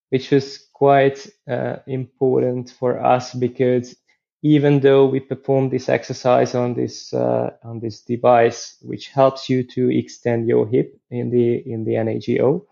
which 0.09 0.31
was 0.31 0.67
quite 0.73 1.27
uh, 1.51 1.77
important 1.87 2.71
for 2.71 3.05
us 3.05 3.35
because 3.35 3.95
even 4.43 4.81
though 4.81 5.07
we 5.07 5.21
perform 5.21 5.69
this 5.69 5.89
exercise 5.89 6.55
on 6.55 6.75
this 6.75 7.13
uh, 7.13 7.51
on 7.65 7.81
this 7.81 8.03
device, 8.03 8.77
which 8.83 9.09
helps 9.09 9.49
you 9.49 9.63
to 9.65 9.91
extend 9.91 10.49
your 10.49 10.67
hip 10.69 10.99
in 11.11 11.31
the 11.31 11.57
in 11.71 11.85
the 11.85 11.97
NAGO, 11.97 12.67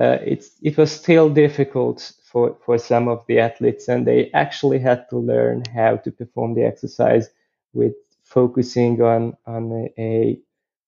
uh, 0.00 0.18
it's 0.24 0.50
it 0.62 0.76
was 0.76 0.92
still 0.92 1.30
difficult 1.30 2.12
for 2.24 2.56
for 2.64 2.78
some 2.78 3.08
of 3.08 3.24
the 3.26 3.40
athletes, 3.40 3.88
and 3.88 4.06
they 4.06 4.30
actually 4.32 4.78
had 4.78 5.08
to 5.10 5.18
learn 5.18 5.62
how 5.74 5.96
to 5.96 6.10
perform 6.12 6.54
the 6.54 6.64
exercise 6.64 7.28
with 7.72 7.94
focusing 8.24 9.00
on 9.02 9.36
on 9.46 9.90
a, 9.98 10.38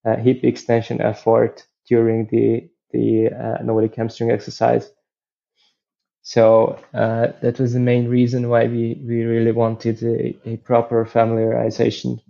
a 0.04 0.16
hip 0.16 0.44
extension 0.44 1.00
effort 1.00 1.66
during 1.88 2.26
the 2.26 2.68
the 2.92 3.28
uh, 3.28 3.62
Nordic 3.62 3.94
hamstring 3.96 4.30
exercise. 4.30 4.90
So 6.22 6.78
uh, 6.92 7.28
that 7.40 7.58
was 7.58 7.72
the 7.72 7.80
main 7.80 8.08
reason 8.08 8.48
why 8.48 8.66
we, 8.66 9.00
we 9.02 9.25
really 9.25 9.52
wanted 9.52 10.02
a, 10.02 10.37
a 10.44 10.56
proper 10.58 11.06
familiarization. 11.06 12.20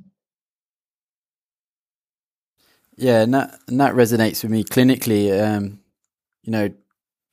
Yeah, 2.97 3.23
and 3.23 3.35
that, 3.35 3.59
and 3.69 3.81
that 3.81 3.95
resonates 3.95 4.43
with 4.43 4.53
me 4.53 4.65
clinically. 4.65 5.31
Um, 5.41 5.81
you 6.43 6.53
know, 6.53 6.71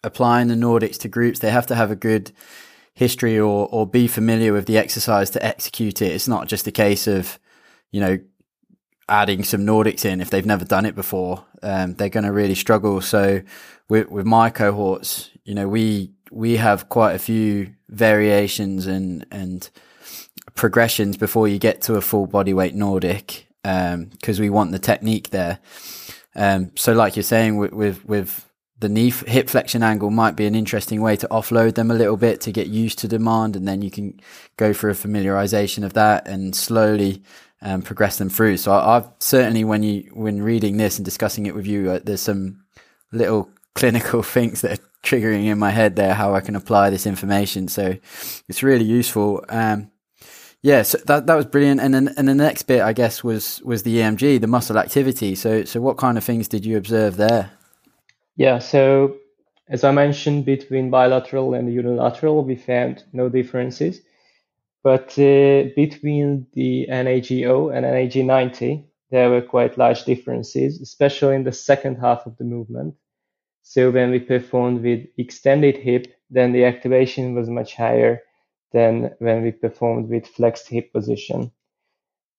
applying 0.04 0.48
the 0.48 0.56
Nordics 0.56 1.00
to 1.00 1.08
groups, 1.08 1.40
they 1.40 1.52
have 1.52 1.68
to 1.68 1.76
have 1.76 1.92
a 1.92 1.96
good 1.96 2.32
history 2.94 3.38
or, 3.40 3.68
or 3.72 3.86
be 3.86 4.08
familiar 4.08 4.54
with 4.54 4.66
the 4.66 4.78
exercise 4.78 5.30
to 5.32 5.46
execute 5.46 6.02
it. 6.02 6.14
It's 6.14 6.28
not 6.28 6.48
just 6.48 6.68
a 6.68 6.72
case 6.72 7.08
of, 7.08 7.40
you 7.92 8.02
know, 8.02 8.20
adding 9.08 9.44
some 9.44 9.62
Nordics 9.62 10.06
in 10.06 10.22
if 10.22 10.30
they've 10.32 10.46
never 10.46 10.66
done 10.66 10.86
it 10.86 10.96
before. 10.96 11.46
Um, 11.62 11.94
they're 11.94 12.10
going 12.10 12.26
to 12.26 12.32
really 12.32 12.56
struggle. 12.56 13.02
So 13.02 13.42
with, 13.88 14.10
with 14.10 14.26
my 14.26 14.50
cohorts, 14.50 15.30
you 15.44 15.54
know, 15.54 15.68
we 15.68 16.15
we 16.32 16.58
have 16.58 16.90
quite 16.90 17.14
a 17.14 17.20
few 17.20 17.74
variations 17.90 18.88
and 18.88 19.26
and 19.32 19.70
progressions 20.56 21.18
before 21.18 21.48
you 21.48 21.60
get 21.60 21.82
to 21.82 21.96
a 21.96 22.02
full 22.02 22.28
body 22.28 22.54
weight 22.54 22.76
Nordic 22.76 23.48
because 23.62 24.40
um, 24.40 24.42
we 24.42 24.50
want 24.50 24.72
the 24.72 24.80
technique 24.80 25.32
there. 25.32 25.60
Um, 26.36 26.72
so, 26.76 26.94
like 26.94 27.16
you're 27.16 27.24
saying, 27.24 27.58
with, 27.58 27.74
with, 27.74 28.06
with 28.06 28.50
the 28.80 28.90
knee 28.90 29.10
hip 29.10 29.50
flexion 29.50 29.82
angle 29.82 30.12
might 30.12 30.36
be 30.36 30.46
an 30.46 30.54
interesting 30.54 31.02
way 31.02 31.16
to 31.16 31.28
offload 31.30 31.76
them 31.76 31.90
a 31.90 31.96
little 31.96 32.18
bit 32.18 32.42
to 32.42 32.52
get 32.52 32.68
used 32.68 33.00
to 33.00 33.08
demand, 33.08 33.56
and 33.56 33.68
then 33.68 33.82
you 33.82 33.90
can 33.90 34.20
go 34.58 34.74
for 34.74 34.90
a 34.90 34.94
familiarization 34.94 35.84
of 35.84 35.94
that 35.94 36.28
and 36.28 36.56
slowly 36.56 37.24
um, 37.62 37.82
progress 37.82 38.18
them 38.18 38.30
through. 38.30 38.58
So, 38.58 38.74
I, 38.74 38.96
have 38.96 39.12
certainly 39.20 39.64
when 39.64 39.82
you 39.82 40.12
when 40.14 40.42
reading 40.42 40.78
this 40.78 40.98
and 40.98 41.06
discussing 41.06 41.46
it 41.46 41.56
with 41.56 41.66
you, 41.66 41.92
uh, 41.92 42.00
there's 42.04 42.22
some 42.22 42.64
little 43.12 43.50
clinical 43.76 44.24
things 44.36 44.62
that 44.62 44.80
are 44.80 44.84
triggering 45.04 45.46
in 45.46 45.60
my 45.60 45.70
head 45.70 45.96
there 45.96 46.16
how 46.16 46.34
I 46.34 46.42
can 46.42 46.56
apply 46.56 46.90
this 46.90 47.06
information. 47.06 47.68
So, 47.68 47.96
it's 48.50 48.64
really 48.64 48.86
useful. 48.86 49.46
Um, 49.50 49.92
yeah, 50.66 50.82
so 50.82 50.98
that 51.06 51.28
that 51.28 51.36
was 51.36 51.46
brilliant. 51.46 51.80
And 51.80 51.94
then 51.94 52.14
and 52.18 52.28
the 52.28 52.34
next 52.34 52.64
bit, 52.64 52.82
I 52.82 52.92
guess, 52.92 53.24
was 53.24 53.62
was 53.64 53.84
the 53.84 53.98
EMG, 53.98 54.42
the 54.42 54.48
muscle 54.48 54.80
activity. 54.80 55.36
So 55.36 55.64
so 55.64 55.80
what 55.80 55.98
kind 55.98 56.18
of 56.18 56.24
things 56.24 56.48
did 56.48 56.66
you 56.66 56.76
observe 56.76 57.18
there? 57.18 57.52
Yeah, 58.36 58.58
so 58.58 59.16
as 59.70 59.84
I 59.84 59.92
mentioned, 59.92 60.46
between 60.46 60.90
bilateral 60.90 61.54
and 61.54 61.72
unilateral, 61.72 62.44
we 62.44 62.56
found 62.56 63.04
no 63.14 63.30
differences. 63.30 64.02
But 64.84 65.18
uh, 65.20 65.70
between 65.76 66.48
the 66.54 66.88
NAGO 66.88 67.70
and 67.70 67.86
NAG90, 67.86 68.86
there 69.12 69.30
were 69.30 69.42
quite 69.44 69.78
large 69.78 70.04
differences, 70.06 70.82
especially 70.82 71.36
in 71.36 71.44
the 71.44 71.52
second 71.52 71.98
half 71.98 72.26
of 72.26 72.38
the 72.38 72.44
movement. 72.44 72.96
So 73.68 73.90
when 73.90 74.12
we 74.12 74.20
performed 74.20 74.84
with 74.84 75.08
extended 75.18 75.76
hip, 75.76 76.06
then 76.30 76.54
the 76.54 76.66
activation 76.66 77.34
was 77.34 77.50
much 77.50 77.76
higher 77.76 78.22
than 78.72 79.16
when 79.18 79.42
we 79.42 79.52
performed 79.52 80.08
with 80.08 80.28
flexed 80.28 80.70
hip 80.70 80.94
position. 80.94 81.52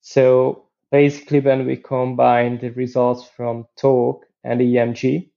So 0.03 0.69
basically, 0.93 1.41
when 1.41 1.67
we 1.67 1.79
combine 1.79 2.59
the 2.59 2.71
results 2.71 3.29
from 3.29 3.67
torque 3.77 4.25
and 4.45 4.61
EMG, 4.61 5.29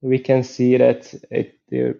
we 0.00 0.18
can 0.18 0.42
see 0.42 0.78
that 0.78 1.12
it, 1.30 1.58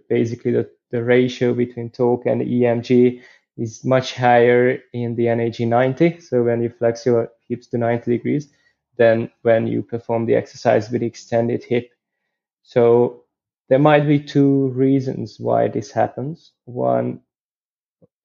basically 0.08 0.52
the, 0.52 0.70
the 0.90 1.04
ratio 1.04 1.52
between 1.52 1.90
torque 1.90 2.24
and 2.24 2.40
EMG 2.40 3.20
is 3.58 3.84
much 3.84 4.14
higher 4.14 4.78
in 4.94 5.14
the 5.14 5.26
NAG 5.26 5.60
90. 5.60 6.20
So 6.20 6.42
when 6.42 6.62
you 6.62 6.70
flex 6.70 7.04
your 7.04 7.30
hips 7.46 7.66
to 7.68 7.76
90 7.78 8.10
degrees 8.10 8.48
than 8.96 9.30
when 9.42 9.66
you 9.66 9.82
perform 9.82 10.24
the 10.24 10.36
exercise 10.36 10.90
with 10.90 11.02
extended 11.02 11.62
hip. 11.64 11.90
So 12.62 13.24
there 13.68 13.78
might 13.78 14.06
be 14.06 14.20
two 14.20 14.68
reasons 14.68 15.38
why 15.40 15.68
this 15.68 15.90
happens. 15.90 16.52
One 16.64 17.20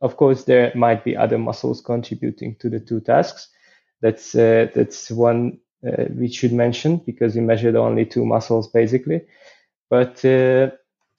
of 0.02 0.18
course, 0.18 0.46
there 0.46 0.72
might 0.76 1.04
be 1.04 1.16
other 1.16 1.38
muscles 1.38 1.82
contributing 1.82 2.56
to 2.60 2.70
the 2.70 2.80
two 2.80 3.02
tasks. 3.02 3.50
That's 4.02 4.34
uh, 4.34 4.68
that's 4.74 5.12
one 5.12 5.60
uh, 5.86 6.06
we 6.16 6.28
should 6.28 6.54
mention 6.54 6.98
because 6.98 7.36
we 7.36 7.42
measured 7.42 7.76
only 7.76 8.06
two 8.06 8.26
muscles 8.26 8.68
basically. 8.72 9.22
But 9.90 10.24
uh, 10.26 10.72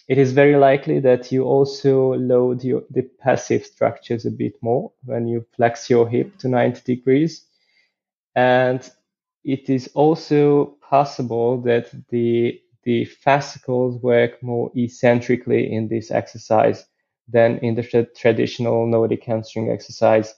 it 0.09 0.19
is 0.19 0.33
very 0.33 0.57
likely 0.57 0.99
that 1.01 1.31
you 1.31 1.45
also 1.45 2.15
load 2.15 2.65
your, 2.65 2.83
the 2.91 3.03
passive 3.21 3.65
structures 3.65 4.27
a 4.27 4.31
bit 4.31 4.55
more 4.63 4.93
when 5.05 5.29
you 5.29 5.47
flex 5.57 5.89
your 5.89 6.09
hip 6.09 6.39
to 6.39 6.49
90 6.49 6.81
degrees. 6.85 7.47
And 8.35 8.89
it 9.45 9.69
is 9.71 9.91
also 9.95 10.77
possible 10.89 11.61
that 11.63 11.91
the 12.09 12.61
the 12.85 13.05
fascicles 13.07 14.03
work 14.03 14.43
more 14.43 14.71
eccentrically 14.77 15.73
in 15.73 15.89
this 15.89 16.11
exercise 16.11 16.87
than 17.29 17.59
in 17.59 17.75
the 17.75 17.83
tra- 17.83 18.07
traditional 18.07 18.87
Nordic 18.87 19.25
hamstring 19.25 19.71
exercise. 19.71 20.35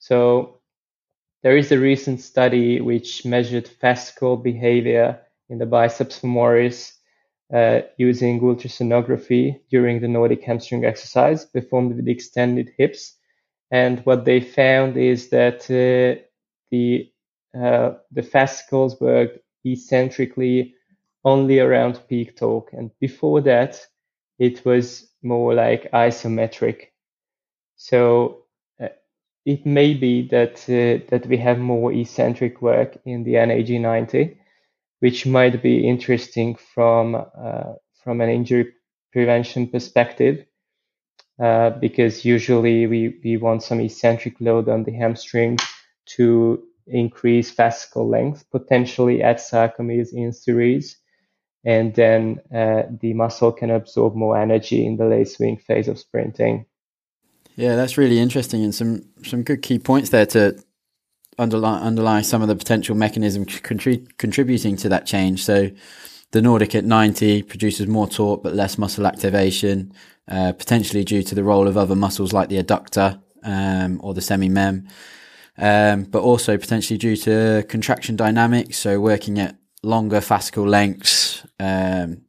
So 0.00 0.60
there 1.42 1.56
is 1.56 1.72
a 1.72 1.78
recent 1.80 2.20
study 2.20 2.80
which 2.80 3.24
measured 3.26 3.66
fascicle 3.66 4.42
behavior 4.42 5.20
in 5.50 5.58
the 5.58 5.66
biceps 5.66 6.20
femoris 6.20 6.94
uh, 7.54 7.82
using 7.98 8.40
ultrasonography 8.40 9.60
during 9.70 10.00
the 10.00 10.08
Nordic 10.08 10.42
hamstring 10.44 10.84
exercise 10.84 11.44
performed 11.46 11.96
with 11.96 12.08
extended 12.08 12.70
hips. 12.78 13.16
And 13.70 14.00
what 14.06 14.24
they 14.24 14.40
found 14.40 14.96
is 14.96 15.30
that 15.30 15.62
uh, 15.70 16.22
the 16.70 17.12
uh, 17.58 17.94
the 18.12 18.22
fascicles 18.22 19.00
worked 19.00 19.38
eccentrically 19.66 20.74
only 21.32 21.58
around 21.60 21.94
peak 22.08 22.36
torque, 22.38 22.72
and 22.72 22.90
before 23.00 23.40
that, 23.42 23.72
it 24.38 24.64
was 24.64 24.84
more 25.22 25.54
like 25.54 25.90
isometric. 25.92 26.78
So 27.76 28.44
uh, 28.80 28.88
it 29.46 29.66
may 29.66 29.94
be 29.94 30.28
that 30.28 30.56
uh, 30.68 31.04
that 31.10 31.26
we 31.26 31.38
have 31.38 31.58
more 31.58 31.92
eccentric 31.92 32.62
work 32.62 32.98
in 33.04 33.24
the 33.24 33.36
NAG90, 33.46 34.36
which 35.00 35.26
might 35.26 35.62
be 35.62 35.88
interesting 35.88 36.56
from 36.74 37.14
uh, 37.16 37.74
from 38.04 38.20
an 38.22 38.30
injury 38.30 38.66
prevention 39.12 39.68
perspective, 39.68 40.46
uh, 41.42 41.70
because 41.70 42.24
usually 42.24 42.86
we, 42.86 43.20
we 43.24 43.36
want 43.36 43.62
some 43.62 43.80
eccentric 43.80 44.34
load 44.40 44.68
on 44.68 44.84
the 44.84 44.92
hamstring 44.92 45.56
to 46.06 46.62
increase 46.86 47.54
fascicle 47.54 48.08
length, 48.10 48.44
potentially 48.50 49.22
at 49.22 49.36
sarcomeres 49.38 50.12
in 50.12 50.32
series 50.32 50.96
and 51.68 51.94
then 51.94 52.40
uh, 52.50 52.84
the 52.88 53.12
muscle 53.12 53.52
can 53.52 53.70
absorb 53.70 54.14
more 54.14 54.38
energy 54.38 54.86
in 54.86 54.96
the 54.96 55.04
late 55.04 55.28
swing 55.28 55.58
phase 55.58 55.86
of 55.86 55.98
sprinting. 55.98 56.64
Yeah, 57.56 57.76
that's 57.76 57.98
really 57.98 58.18
interesting, 58.18 58.64
and 58.64 58.74
some 58.74 59.04
some 59.22 59.42
good 59.42 59.60
key 59.60 59.78
points 59.78 60.08
there 60.08 60.24
to 60.26 60.58
underline 61.38 61.82
underline 61.82 62.24
some 62.24 62.40
of 62.40 62.48
the 62.48 62.56
potential 62.56 62.96
mechanisms 62.96 63.48
contrib- 63.60 64.16
contributing 64.16 64.76
to 64.76 64.88
that 64.88 65.04
change. 65.04 65.44
So, 65.44 65.70
the 66.32 66.40
Nordic 66.40 66.74
at 66.74 66.86
ninety 66.86 67.42
produces 67.42 67.86
more 67.86 68.08
torque 68.08 68.42
but 68.42 68.54
less 68.54 68.78
muscle 68.78 69.06
activation, 69.06 69.92
uh, 70.26 70.52
potentially 70.52 71.04
due 71.04 71.22
to 71.22 71.34
the 71.34 71.44
role 71.44 71.68
of 71.68 71.76
other 71.76 71.94
muscles 71.94 72.32
like 72.32 72.48
the 72.48 72.62
adductor 72.62 73.20
um, 73.44 74.00
or 74.02 74.14
the 74.14 74.22
semi-mem. 74.22 74.88
Um, 75.58 76.04
but 76.04 76.22
also 76.22 76.56
potentially 76.56 76.96
due 76.96 77.16
to 77.16 77.66
contraction 77.68 78.16
dynamics, 78.16 78.78
so 78.78 79.00
working 79.00 79.38
at 79.38 79.58
longer 79.88 80.20
fascicle 80.20 80.68
lengths. 80.68 81.42
Um, 81.58 82.22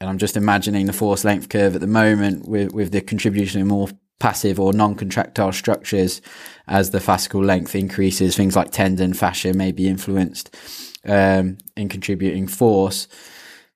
and 0.00 0.10
I'm 0.10 0.18
just 0.18 0.36
imagining 0.36 0.86
the 0.86 0.92
force 0.92 1.24
length 1.24 1.48
curve 1.48 1.74
at 1.74 1.80
the 1.80 1.86
moment 1.86 2.48
with, 2.48 2.72
with 2.72 2.92
the 2.92 3.00
contribution 3.00 3.60
of 3.60 3.66
more 3.66 3.88
passive 4.18 4.60
or 4.60 4.72
non-contractile 4.72 5.52
structures 5.52 6.22
as 6.66 6.90
the 6.90 6.98
fascicle 6.98 7.44
length 7.44 7.74
increases. 7.74 8.36
Things 8.36 8.56
like 8.56 8.70
tendon, 8.70 9.14
fascia 9.14 9.52
may 9.52 9.72
be 9.72 9.88
influenced 9.88 10.56
um, 11.04 11.58
in 11.76 11.88
contributing 11.88 12.46
force. 12.46 13.08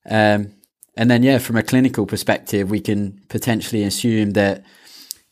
Um, 0.09 0.53
and 0.97 1.11
then, 1.11 1.23
yeah, 1.23 1.39
from 1.39 1.57
a 1.57 1.63
clinical 1.63 2.07
perspective, 2.07 2.71
we 2.71 2.81
can 2.81 3.21
potentially 3.29 3.83
assume 3.83 4.31
that 4.31 4.65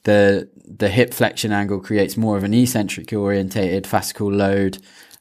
the 0.02 0.50
the 0.66 0.88
hip 0.88 1.12
flexion 1.12 1.52
angle 1.52 1.80
creates 1.80 2.16
more 2.16 2.36
of 2.36 2.44
an 2.44 2.54
eccentric 2.54 3.12
orientated 3.12 3.84
fascicle 3.84 4.34
load 4.34 4.78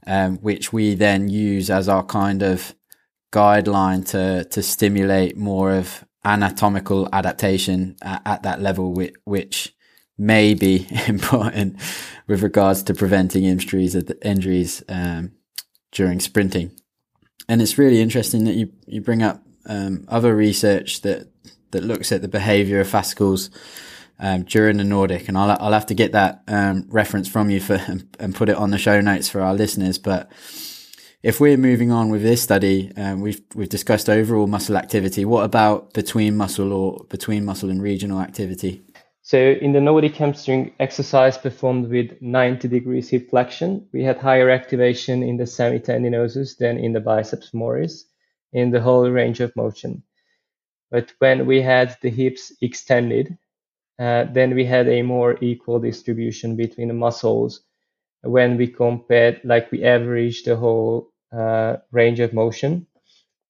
um, 0.08 0.38
which 0.38 0.74
we 0.74 0.96
then 0.96 1.30
use 1.30 1.70
as 1.70 1.90
our 1.90 2.04
kind 2.04 2.42
of 2.42 2.76
guideline 3.32 4.08
to 4.10 4.44
to 4.46 4.62
stimulate 4.62 5.36
more 5.36 5.74
of 5.74 6.06
anatomical 6.24 7.10
adaptation 7.12 7.96
at, 8.02 8.22
at 8.26 8.44
that 8.44 8.62
level, 8.62 8.94
which, 8.94 9.14
which 9.26 9.76
may 10.18 10.54
be 10.54 10.88
important 11.08 11.78
with 12.28 12.44
regards 12.44 12.84
to 12.84 12.94
preventing 12.94 13.44
injuries 13.44 13.96
injuries 14.22 14.84
um, 14.90 15.32
during 15.92 16.20
sprinting. 16.20 16.72
And 17.50 17.62
it's 17.62 17.78
really 17.78 18.02
interesting 18.02 18.46
that 18.46 18.56
you 18.56 18.72
you 18.86 19.02
bring 19.02 19.24
up 19.24 19.44
um, 19.66 20.06
other 20.08 20.36
research 20.36 21.02
that 21.02 21.28
that 21.72 21.84
looks 21.84 22.12
at 22.12 22.22
the 22.22 22.28
behavior 22.28 22.80
of 22.80 22.88
fascicles 22.88 23.50
um, 24.20 24.44
during 24.44 24.78
the 24.78 24.84
Nordic, 24.84 25.28
and 25.28 25.38
I'll 25.38 25.58
I'll 25.60 25.74
have 25.74 25.88
to 25.88 25.94
get 25.94 26.12
that 26.14 26.44
um, 26.48 26.86
reference 26.90 27.28
from 27.28 27.50
you 27.50 27.60
for 27.60 27.76
and 28.20 28.36
put 28.36 28.50
it 28.50 28.56
on 28.56 28.72
the 28.72 28.78
show 28.78 29.02
notes 29.02 29.30
for 29.30 29.42
our 29.42 29.54
listeners. 29.54 29.98
But 29.98 30.32
if 31.24 31.40
we're 31.40 31.58
moving 31.58 31.92
on 31.92 32.10
with 32.10 32.22
this 32.22 32.42
study, 32.42 32.92
um, 32.98 33.22
we've 33.22 33.42
we've 33.56 33.70
discussed 33.70 34.10
overall 34.10 34.48
muscle 34.48 34.78
activity. 34.78 35.26
What 35.26 35.44
about 35.44 35.94
between 35.94 36.36
muscle 36.36 36.74
or 36.74 37.06
between 37.10 37.46
muscle 37.46 37.70
and 37.70 37.82
regional 37.82 38.20
activity? 38.20 38.84
So 39.26 39.38
in 39.38 39.72
the 39.72 39.80
Nordic 39.80 40.16
hamstring 40.18 40.74
exercise 40.82 41.38
performed 41.38 41.90
with 41.90 42.22
90 42.22 42.68
degrees 42.68 43.08
hip 43.08 43.30
flexion, 43.30 43.88
we 43.94 44.04
had 44.04 44.18
higher 44.18 44.50
activation 44.50 45.24
in 45.24 45.38
the 45.38 45.46
semitendinosus 45.46 46.58
than 46.58 46.78
in 46.78 46.92
the 46.92 47.00
biceps 47.00 47.52
femoris 47.52 48.04
in 48.52 48.72
the 48.72 48.82
whole 48.82 49.10
range 49.10 49.40
of 49.40 49.56
motion. 49.56 50.04
But 50.92 51.14
when 51.20 51.46
we 51.46 51.62
had 51.62 51.98
the 52.02 52.10
hips 52.10 52.52
extended, 52.62 53.38
uh, 54.00 54.26
then 54.32 54.56
we 54.56 54.66
had 54.66 54.88
a 54.88 55.02
more 55.02 55.38
equal 55.42 55.80
distribution 55.80 56.56
between 56.56 56.88
the 56.88 56.94
muscles 56.94 57.62
when 58.22 58.58
we 58.58 58.68
compared, 58.68 59.42
like 59.44 59.72
we 59.72 59.84
averaged 59.84 60.46
the 60.46 60.56
whole 60.56 61.12
uh, 61.32 61.78
range 61.92 62.20
of 62.20 62.34
motion. 62.34 62.88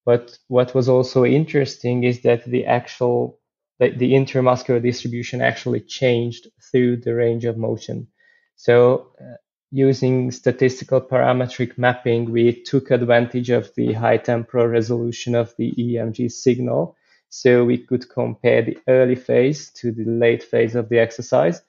But 0.06 0.38
what 0.48 0.76
was 0.76 0.90
also 0.90 1.26
interesting 1.26 2.04
is 2.04 2.22
that 2.24 2.44
the 2.46 2.66
actual, 2.66 3.40
the, 3.80 3.90
the 3.90 4.14
intermuscular 4.14 4.82
distribution 4.82 5.42
actually 5.42 5.82
changed 5.82 6.48
through 6.72 6.98
the 6.98 7.14
range 7.16 7.46
of 7.46 7.58
motion. 7.58 8.08
So 8.56 9.14
uh, 9.22 9.36
using 9.72 10.32
statistical 10.32 11.02
parametric 11.02 11.78
mapping, 11.78 12.32
we 12.32 12.64
took 12.64 12.92
advantage 12.92 13.50
of 13.50 13.72
the 13.76 13.94
high 13.94 14.18
temporal 14.18 14.68
resolution 14.68 15.36
of 15.36 15.54
the 15.58 15.72
EMG 15.72 16.32
signal. 16.32 16.96
So 17.36 17.66
we 17.66 17.80
could 17.80 18.08
compare 18.10 18.62
the 18.62 18.78
early 18.88 19.16
phase 19.16 19.72
to 19.78 19.92
the 19.92 20.06
late 20.06 20.44
phase 20.44 20.76
of 20.76 20.90
the 20.90 21.00
exercise. 21.00 21.64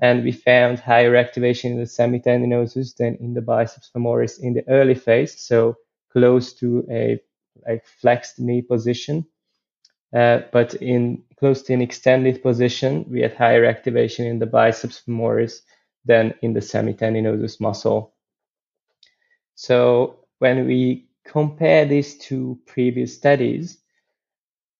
And 0.00 0.24
we 0.24 0.32
found 0.32 0.78
higher 0.78 1.14
activation 1.14 1.72
in 1.72 1.78
the 1.78 1.84
semitendinosus 1.84 2.96
than 2.96 3.16
in 3.16 3.34
the 3.34 3.42
biceps 3.42 3.90
femoris 3.94 4.40
in 4.40 4.54
the 4.54 4.66
early 4.66 4.94
phase. 4.94 5.38
So 5.38 5.76
close 6.10 6.54
to 6.54 6.86
a 6.90 7.20
like 7.68 7.84
flexed 7.84 8.40
knee 8.40 8.62
position. 8.62 9.26
Uh, 10.16 10.40
but 10.52 10.72
in 10.76 11.22
close 11.38 11.60
to 11.64 11.74
an 11.74 11.82
extended 11.82 12.42
position, 12.42 13.04
we 13.10 13.20
had 13.20 13.34
higher 13.34 13.66
activation 13.66 14.24
in 14.24 14.38
the 14.38 14.46
biceps 14.46 15.02
femoris 15.06 15.60
than 16.06 16.32
in 16.40 16.54
the 16.54 16.60
semitendinosus 16.60 17.60
muscle. 17.60 18.14
So 19.54 20.24
when 20.38 20.66
we 20.66 21.10
compare 21.26 21.84
these 21.84 22.16
two 22.16 22.58
previous 22.64 23.14
studies, 23.14 23.79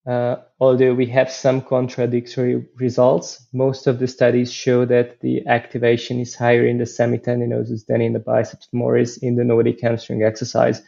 uh, 0.07 0.37
although 0.59 0.95
we 0.95 1.05
have 1.05 1.31
some 1.31 1.61
contradictory 1.61 2.65
results, 2.75 3.45
most 3.53 3.85
of 3.85 3.99
the 3.99 4.07
studies 4.07 4.51
show 4.51 4.83
that 4.85 5.19
the 5.21 5.45
activation 5.45 6.19
is 6.19 6.33
higher 6.33 6.65
in 6.65 6.79
the 6.79 6.85
semitendinosus 6.85 7.85
than 7.85 8.01
in 8.01 8.13
the 8.13 8.19
biceps 8.19 8.67
femoris 8.73 9.21
in 9.21 9.35
the 9.35 9.43
Nordic 9.43 9.79
hamstring 9.79 10.23
exercise. 10.23 10.81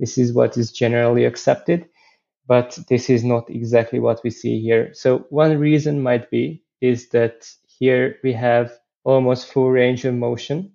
This 0.00 0.16
is 0.16 0.32
what 0.32 0.56
is 0.56 0.72
generally 0.72 1.24
accepted, 1.26 1.86
but 2.46 2.78
this 2.88 3.10
is 3.10 3.22
not 3.22 3.50
exactly 3.50 4.00
what 4.00 4.24
we 4.24 4.30
see 4.30 4.60
here. 4.60 4.94
So 4.94 5.26
one 5.28 5.58
reason 5.58 6.02
might 6.02 6.30
be 6.30 6.64
is 6.80 7.10
that 7.10 7.46
here 7.78 8.16
we 8.24 8.32
have 8.32 8.72
almost 9.04 9.52
full 9.52 9.70
range 9.70 10.06
of 10.06 10.14
motion. 10.14 10.72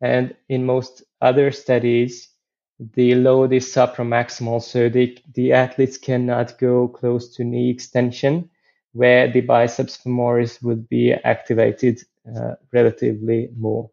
And 0.00 0.34
in 0.48 0.64
most 0.64 1.02
other 1.20 1.50
studies, 1.50 2.29
the 2.94 3.14
load 3.14 3.52
is 3.52 3.66
supramaximal, 3.66 4.62
so 4.62 4.88
the, 4.88 5.18
the 5.34 5.52
athletes 5.52 5.98
cannot 5.98 6.58
go 6.58 6.88
close 6.88 7.34
to 7.36 7.44
knee 7.44 7.70
extension, 7.70 8.50
where 8.92 9.30
the 9.30 9.42
biceps 9.42 9.98
femoris 9.98 10.62
would 10.62 10.88
be 10.88 11.12
activated 11.12 12.00
uh, 12.36 12.54
relatively 12.72 13.50
more. 13.56 13.90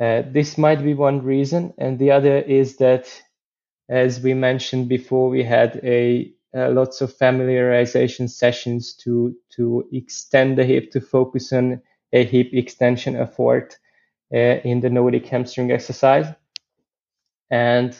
Uh, 0.00 0.22
this 0.30 0.56
might 0.56 0.82
be 0.82 0.94
one 0.94 1.22
reason, 1.22 1.74
and 1.78 1.98
the 1.98 2.10
other 2.10 2.38
is 2.38 2.76
that, 2.76 3.06
as 3.88 4.20
we 4.20 4.34
mentioned 4.34 4.88
before, 4.88 5.28
we 5.28 5.42
had 5.42 5.80
a 5.82 6.32
uh, 6.56 6.70
lots 6.70 7.02
of 7.02 7.14
familiarization 7.16 8.30
sessions 8.30 8.94
to 8.94 9.36
to 9.50 9.86
extend 9.92 10.56
the 10.56 10.64
hip 10.64 10.90
to 10.90 11.00
focus 11.00 11.52
on 11.52 11.82
a 12.12 12.24
hip 12.24 12.48
extension 12.52 13.16
effort 13.16 13.76
uh, 14.32 14.60
in 14.64 14.80
the 14.80 14.88
Nordic 14.88 15.26
hamstring 15.26 15.70
exercise. 15.72 16.26
And 17.50 17.96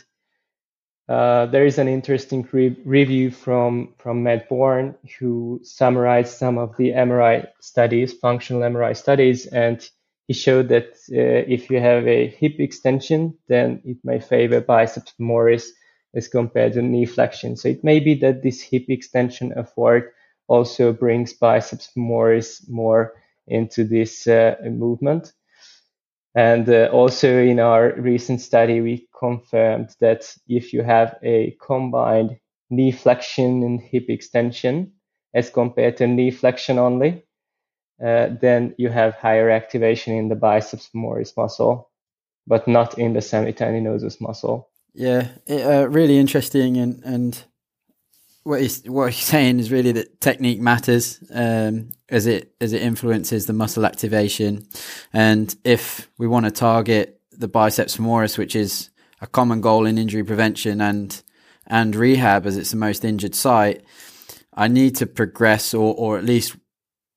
uh, 1.09 1.47
there 1.47 1.65
is 1.65 1.79
an 1.79 1.89
interesting 1.89 2.47
re- 2.53 2.77
review 2.85 3.31
from, 3.31 3.95
from 3.99 4.23
Matt 4.23 4.49
Bourne 4.49 4.95
who 5.19 5.61
summarized 5.63 6.37
some 6.37 6.59
of 6.59 6.77
the 6.77 6.93
MRI 6.93 7.49
studies, 7.61 8.13
functional 8.13 8.63
MRI 8.63 8.95
studies, 8.95 9.47
and 9.47 9.89
he 10.27 10.35
showed 10.35 10.69
that 10.69 10.89
uh, 11.11 11.49
if 11.49 11.71
you 11.71 11.81
have 11.81 12.07
a 12.07 12.29
hip 12.29 12.57
extension, 12.61 13.35
then 13.49 13.81
it 13.87 13.97
may 14.05 14.21
favor 14.21 14.61
biceps 14.61 15.15
femoris 15.19 15.69
as 16.15 16.29
compared 16.29 16.75
to 16.75 16.83
knee 16.83 17.07
flexion. 17.07 17.57
So 17.57 17.69
it 17.69 17.83
may 17.83 18.01
be 18.01 18.15
that 18.17 18.43
this 18.43 18.61
hip 18.61 18.85
extension 18.89 19.55
effort 19.57 20.13
also 20.47 20.93
brings 20.93 21.33
biceps 21.33 21.91
femoris 21.97 22.69
more 22.69 23.15
into 23.47 23.85
this 23.85 24.27
uh, 24.27 24.57
movement. 24.65 25.33
And 26.39 26.69
uh, 26.69 26.89
also 26.93 27.37
in 27.37 27.59
our 27.59 27.95
recent 27.97 28.41
study, 28.41 28.81
we 28.81 29.09
confirmed 29.19 29.97
that 29.99 30.33
if 30.47 30.73
you 30.73 30.85
have 30.85 31.19
a 31.21 31.57
combined 31.61 32.39
knee 32.71 32.93
flexion 32.93 33.65
and 33.65 33.81
hip 33.81 34.05
extension 34.09 34.93
as 35.35 35.51
compared 35.51 35.97
to 35.97 36.07
knee 36.07 36.31
flexion 36.31 36.79
only, 36.79 37.25
uh, 38.01 38.29
then 38.41 38.73
you 38.79 38.89
have 38.89 39.15
higher 39.15 39.51
activation 39.51 40.15
in 40.15 40.29
the 40.29 40.37
biceps 40.37 40.89
femoris 40.95 41.37
muscle, 41.37 41.91
but 42.47 42.69
not 42.69 42.97
in 43.01 43.15
the 43.15 43.21
semitendinosus 43.21 44.21
muscle. 44.21 44.71
Yeah, 44.95 45.31
uh, 45.51 45.89
really 45.89 46.19
interesting 46.19 46.77
and 46.77 47.03
and 47.03 47.45
what 48.49 48.63
he's 48.63 48.83
what 48.85 49.13
he's 49.13 49.25
saying 49.35 49.61
is 49.61 49.71
really 49.71 49.93
that 49.93 50.21
technique 50.21 50.61
matters 50.61 51.23
um, 51.33 51.91
as 52.09 52.27
it 52.27 52.55
as 52.61 52.73
it 52.73 52.83
influences 52.83 53.47
the 53.47 53.53
muscle 53.53 53.85
activation, 53.85 54.67
and 55.13 55.55
if 55.65 56.11
we 56.19 56.27
want 56.27 56.47
to 56.47 56.51
target 56.51 57.21
the 57.31 57.49
biceps 57.49 57.97
femoris, 57.97 58.39
which 58.39 58.57
is 58.57 58.91
a 59.21 59.27
common 59.27 59.61
goal 59.61 59.85
in 59.87 59.99
injury 59.99 60.25
prevention 60.25 60.81
and 60.81 61.23
and 61.67 61.95
rehab, 61.95 62.47
as 62.47 62.57
it's 62.57 62.71
the 62.71 62.79
most 62.79 63.05
injured 63.05 63.35
site, 63.35 63.85
I 64.55 64.69
need 64.69 64.97
to 64.97 65.07
progress 65.07 65.75
or 65.75 65.95
or 65.95 66.17
at 66.17 66.25
least 66.25 66.57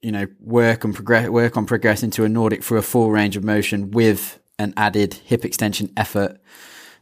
you 0.02 0.12
know 0.12 0.28
work 0.42 0.84
and 0.84 0.94
progress 0.94 1.30
work 1.30 1.56
on 1.56 1.66
progressing 1.66 2.12
to 2.12 2.26
a 2.26 2.30
Nordic 2.30 2.62
through 2.62 2.80
a 2.80 2.84
full 2.84 3.10
range 3.10 3.38
of 3.38 3.46
motion 3.46 3.92
with 3.92 4.40
an 4.60 4.74
added 4.76 5.14
hip 5.14 5.46
extension 5.46 5.94
effort 5.96 6.42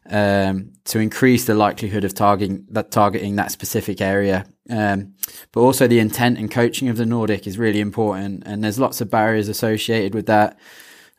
um, 0.09 0.71
to 0.85 0.99
increase 0.99 1.45
the 1.45 1.53
likelihood 1.53 2.03
of 2.03 2.13
targeting 2.13 2.65
that 2.69 2.91
targeting 2.91 3.35
that 3.35 3.51
specific 3.51 4.01
area. 4.01 4.45
Um, 4.69 5.13
but 5.51 5.61
also 5.61 5.87
the 5.87 5.99
intent 5.99 6.37
and 6.37 6.49
coaching 6.49 6.89
of 6.89 6.97
the 6.97 7.05
Nordic 7.05 7.47
is 7.47 7.57
really 7.57 7.79
important, 7.79 8.43
and 8.45 8.63
there's 8.63 8.79
lots 8.79 9.01
of 9.01 9.09
barriers 9.09 9.47
associated 9.47 10.13
with 10.13 10.25
that, 10.27 10.59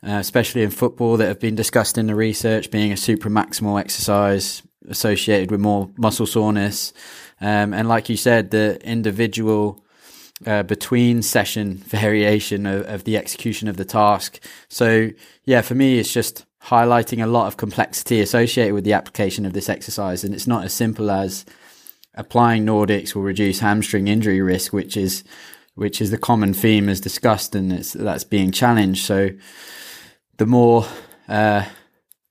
uh, 0.03 0.11
especially 0.11 0.63
in 0.63 0.71
football 0.71 1.17
that 1.17 1.27
have 1.27 1.39
been 1.39 1.55
discussed 1.55 1.97
in 1.97 2.07
the 2.07 2.15
research, 2.15 2.71
being 2.71 2.91
a 2.91 2.97
super 2.97 3.29
maximal 3.29 3.79
exercise 3.79 4.61
associated 4.87 5.51
with 5.51 5.59
more 5.59 5.89
muscle 5.97 6.25
soreness, 6.25 6.93
um, 7.39 7.73
and 7.73 7.87
like 7.87 8.09
you 8.09 8.17
said, 8.17 8.51
the 8.51 8.79
individual. 8.85 9.83
Uh, 10.43 10.63
between 10.63 11.21
session 11.21 11.75
variation 11.85 12.65
of, 12.65 12.81
of 12.87 13.03
the 13.03 13.15
execution 13.15 13.67
of 13.67 13.77
the 13.77 13.85
task. 13.85 14.43
So 14.69 15.11
yeah, 15.45 15.61
for 15.61 15.75
me, 15.75 15.99
it's 15.99 16.11
just 16.11 16.47
highlighting 16.65 17.23
a 17.23 17.27
lot 17.27 17.47
of 17.47 17.57
complexity 17.57 18.21
associated 18.21 18.73
with 18.73 18.83
the 18.83 18.93
application 18.93 19.45
of 19.45 19.53
this 19.53 19.69
exercise. 19.69 20.23
And 20.23 20.33
it's 20.33 20.47
not 20.47 20.63
as 20.63 20.73
simple 20.73 21.09
as 21.09 21.45
applying 22.15 22.65
Nordics 22.65 23.15
will 23.15 23.23
reduce 23.23 23.59
hamstring 23.59 24.07
injury 24.07 24.41
risk, 24.41 24.73
which 24.73 24.97
is 24.97 25.23
which 25.75 26.01
is 26.01 26.11
the 26.11 26.17
common 26.17 26.53
theme 26.53 26.89
as 26.89 26.99
discussed, 26.99 27.55
and 27.55 27.71
that's 27.71 28.25
being 28.25 28.51
challenged. 28.51 29.05
So 29.05 29.29
the 30.37 30.45
more 30.45 30.85
uh, 31.29 31.65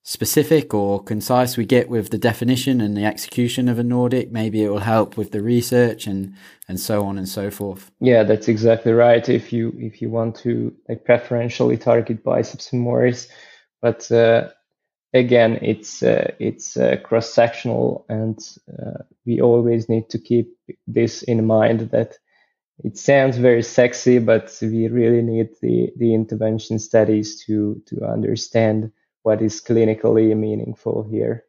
specific 0.02 0.74
or 0.74 1.02
concise 1.02 1.56
we 1.56 1.64
get 1.64 1.88
with 1.88 2.10
the 2.10 2.18
definition 2.18 2.80
and 2.80 2.96
the 2.96 3.04
execution 3.04 3.68
of 3.68 3.78
a 3.78 3.82
Nordic, 3.82 4.30
maybe 4.30 4.62
it 4.62 4.68
will 4.68 4.80
help 4.80 5.16
with 5.16 5.30
the 5.32 5.42
research 5.42 6.06
and 6.06 6.34
and 6.68 6.78
so 6.78 7.04
on 7.04 7.16
and 7.16 7.28
so 7.28 7.50
forth. 7.50 7.90
Yeah, 7.98 8.24
that's 8.24 8.48
exactly 8.48 8.92
right. 8.92 9.26
If 9.28 9.52
you 9.52 9.74
if 9.78 10.02
you 10.02 10.10
want 10.10 10.36
to 10.36 10.74
like 10.88 11.04
preferentially 11.04 11.78
target 11.78 12.22
biceps 12.22 12.70
femoris, 12.70 13.28
but 13.82 14.10
uh, 14.12 14.48
again, 15.12 15.58
it's 15.62 16.02
uh, 16.02 16.32
it's 16.38 16.76
uh, 16.76 16.96
cross 17.02 17.32
sectional, 17.32 18.04
and 18.08 18.38
we 19.26 19.40
always 19.40 19.88
need 19.88 20.08
to 20.10 20.18
keep 20.18 20.56
this 20.86 21.22
in 21.22 21.46
mind 21.46 21.90
that 21.90 22.18
it 22.84 22.96
sounds 22.96 23.36
very 23.36 23.62
sexy, 23.62 24.18
but 24.18 24.56
we 24.62 24.88
really 24.88 25.22
need 25.22 25.50
the, 25.60 25.92
the 25.96 26.14
intervention 26.14 26.78
studies 26.78 27.44
to, 27.44 27.82
to 27.86 28.04
understand 28.04 28.90
what 29.22 29.42
is 29.42 29.60
clinically 29.60 30.34
meaningful 30.36 31.02
here. 31.02 31.44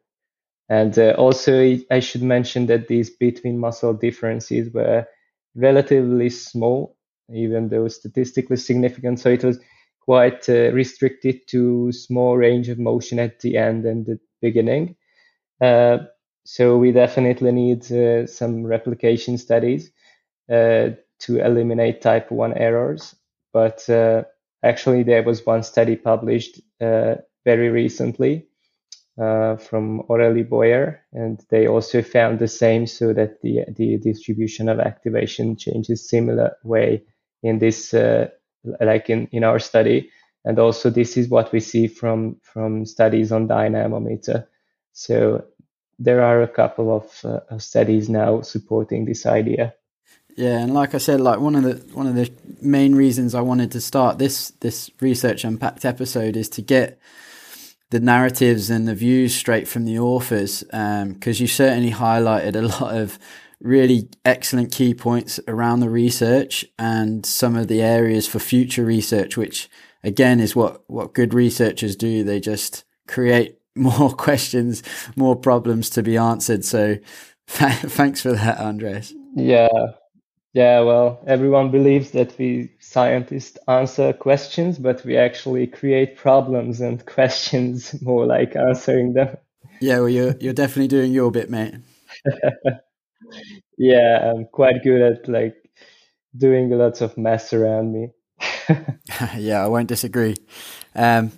And 0.68 0.98
uh, 0.98 1.14
also, 1.16 1.78
I 1.90 2.00
should 2.00 2.22
mention 2.22 2.66
that 2.66 2.88
these 2.88 3.10
between 3.10 3.58
muscle 3.58 3.94
differences 3.94 4.72
were 4.72 5.06
relatively 5.54 6.30
small, 6.30 6.96
even 7.32 7.68
though 7.68 7.88
statistically 7.88 8.56
significant. 8.56 9.20
So 9.20 9.30
it 9.30 9.44
was 9.44 9.58
quite 10.04 10.48
uh, 10.48 10.72
restricted 10.72 11.46
to 11.48 11.92
small 11.92 12.36
range 12.36 12.68
of 12.68 12.78
motion 12.78 13.18
at 13.18 13.40
the 13.40 13.56
end 13.56 13.84
and 13.84 14.06
the 14.06 14.18
beginning. 14.40 14.96
Uh, 15.60 15.98
so 16.44 16.76
we 16.76 16.90
definitely 16.90 17.52
need 17.52 17.90
uh, 17.92 18.26
some 18.26 18.66
replication 18.66 19.38
studies 19.38 19.92
uh, 20.50 20.90
to 21.20 21.38
eliminate 21.38 22.02
type 22.02 22.32
1 22.32 22.54
errors. 22.54 23.14
But 23.52 23.88
uh, 23.88 24.24
actually, 24.64 25.04
there 25.04 25.22
was 25.22 25.46
one 25.46 25.62
study 25.62 25.94
published 25.94 26.60
uh, 26.80 27.16
very 27.44 27.68
recently 27.68 28.48
from 29.16 30.02
Aurélie 30.08 30.48
Boyer, 30.48 31.00
and 31.12 31.38
they 31.50 31.68
also 31.68 32.02
found 32.02 32.38
the 32.38 32.48
same, 32.48 32.86
so 32.86 33.12
that 33.12 33.40
the, 33.42 33.64
the 33.76 33.98
distribution 33.98 34.68
of 34.68 34.80
activation 34.80 35.54
changes 35.54 36.08
similar 36.08 36.56
way 36.64 37.04
in 37.42 37.58
this 37.58 37.94
like 38.80 39.10
in, 39.10 39.28
in 39.32 39.44
our 39.44 39.58
study. 39.58 40.10
And 40.44 40.58
also 40.58 40.90
this 40.90 41.16
is 41.16 41.28
what 41.28 41.52
we 41.52 41.60
see 41.60 41.86
from, 41.86 42.36
from 42.42 42.84
studies 42.86 43.30
on 43.32 43.46
dynamometer. 43.46 44.48
So 44.92 45.44
there 45.98 46.22
are 46.22 46.42
a 46.42 46.48
couple 46.48 46.94
of, 46.94 47.24
uh, 47.24 47.58
studies 47.58 48.08
now 48.08 48.42
supporting 48.42 49.04
this 49.04 49.26
idea. 49.26 49.74
Yeah, 50.36 50.58
and 50.58 50.72
like 50.72 50.94
I 50.94 50.98
said, 50.98 51.20
like 51.20 51.40
one 51.40 51.54
of 51.54 51.62
the 51.62 51.94
one 51.94 52.06
of 52.06 52.14
the 52.14 52.32
main 52.60 52.94
reasons 52.94 53.34
I 53.34 53.42
wanted 53.42 53.70
to 53.72 53.80
start 53.80 54.18
this 54.18 54.50
this 54.60 54.90
research 55.00 55.44
unpacked 55.44 55.84
episode 55.84 56.36
is 56.36 56.48
to 56.50 56.62
get 56.62 56.98
the 57.90 58.00
narratives 58.00 58.70
and 58.70 58.88
the 58.88 58.94
views 58.94 59.34
straight 59.34 59.68
from 59.68 59.84
the 59.84 59.98
authors 59.98 60.62
because 60.62 61.02
um, 61.02 61.16
you 61.22 61.46
certainly 61.46 61.90
highlighted 61.90 62.56
a 62.56 62.62
lot 62.62 62.96
of 62.96 63.18
really 63.62 64.08
excellent 64.24 64.72
key 64.72 64.92
points 64.92 65.38
around 65.46 65.80
the 65.80 65.90
research 65.90 66.64
and 66.78 67.24
some 67.24 67.56
of 67.56 67.68
the 67.68 67.80
areas 67.80 68.26
for 68.26 68.38
future 68.38 68.84
research, 68.84 69.36
which 69.36 69.70
again 70.02 70.40
is 70.40 70.56
what, 70.56 70.82
what 70.88 71.14
good 71.14 71.32
researchers 71.32 71.96
do. 71.96 72.24
They 72.24 72.40
just 72.40 72.84
create 73.06 73.58
more 73.74 74.10
questions, 74.10 74.82
more 75.16 75.36
problems 75.36 75.88
to 75.90 76.02
be 76.02 76.16
answered. 76.16 76.64
So 76.64 76.98
thanks 77.46 78.20
for 78.20 78.32
that, 78.32 78.58
Andres. 78.58 79.14
Yeah. 79.34 79.68
Yeah, 80.54 80.80
well, 80.80 81.18
everyone 81.26 81.70
believes 81.70 82.10
that 82.10 82.36
we 82.38 82.68
scientists 82.78 83.56
answer 83.68 84.12
questions, 84.12 84.78
but 84.78 85.02
we 85.02 85.16
actually 85.16 85.66
create 85.66 86.16
problems 86.18 86.82
and 86.82 87.04
questions 87.06 88.00
more 88.02 88.26
like 88.26 88.54
answering 88.54 89.14
them. 89.14 89.36
Yeah, 89.80 90.00
well, 90.00 90.10
you're 90.10 90.36
you're 90.40 90.52
definitely 90.52 90.88
doing 90.88 91.12
your 91.12 91.30
bit, 91.30 91.48
mate. 91.48 91.76
Yeah, 93.78 94.30
I'm 94.30 94.46
quite 94.46 94.82
good 94.82 95.00
at 95.00 95.28
like 95.28 95.56
doing 96.36 96.70
lots 96.70 97.00
of 97.00 97.16
mess 97.16 97.52
around 97.52 97.92
me. 97.92 98.08
yeah, 99.36 99.64
I 99.64 99.68
won't 99.68 99.88
disagree. 99.88 100.36
Um, 100.94 101.32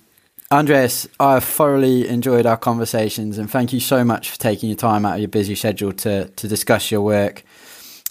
Andreas, 0.51 1.09
I 1.19 1.41
thoroughly 1.41 2.09
enjoyed 2.09 2.47
our 2.47 2.57
conversations, 2.57 3.39
and 3.39 3.51
thank 3.51 3.73
you 3.73 3.81
so 3.81 4.05
much 4.05 4.31
for 4.31 4.39
taking 4.39 4.69
your 4.69 4.77
time 4.77 5.05
out 5.05 5.15
of 5.15 5.21
your 5.21 5.29
busy 5.29 5.55
schedule 5.55 5.93
to 5.93 6.29
to 6.29 6.49
discuss 6.49 6.91
your 6.91 7.01
work. 7.01 7.43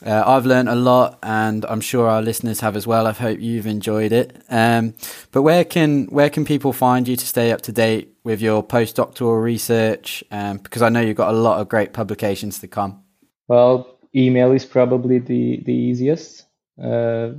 Uh, 0.06 0.22
I've 0.26 0.46
learned 0.46 0.68
a 0.68 0.76
lot, 0.76 1.20
and 1.24 1.64
I'm 1.66 1.80
sure 1.80 2.10
our 2.10 2.22
listeners 2.22 2.60
have 2.60 2.76
as 2.76 2.86
well. 2.86 3.08
I 3.08 3.14
hope 3.14 3.40
you've 3.40 3.68
enjoyed 3.68 4.12
it. 4.12 4.36
Um, 4.50 4.96
but 5.32 5.44
where 5.44 5.64
can 5.64 6.06
where 6.08 6.30
can 6.30 6.44
people 6.44 6.74
find 6.74 7.08
you 7.08 7.16
to 7.16 7.26
stay 7.26 7.52
up 7.52 7.62
to 7.62 7.72
date 7.72 8.14
with 8.24 8.42
your 8.42 8.64
postdoctoral 8.66 9.42
research? 9.42 10.24
Um, 10.30 10.58
because 10.58 10.82
I 10.82 10.90
know 10.90 11.00
you've 11.00 11.16
got 11.16 11.34
a 11.34 11.38
lot 11.38 11.62
of 11.62 11.70
great 11.70 11.94
publications 11.94 12.60
to 12.60 12.68
come. 12.68 13.03
Well, 13.48 14.00
email 14.16 14.52
is 14.52 14.66
probably 14.66 15.20
the 15.20 15.62
the 15.66 15.74
easiest 15.74 16.46
uh, 16.82 17.32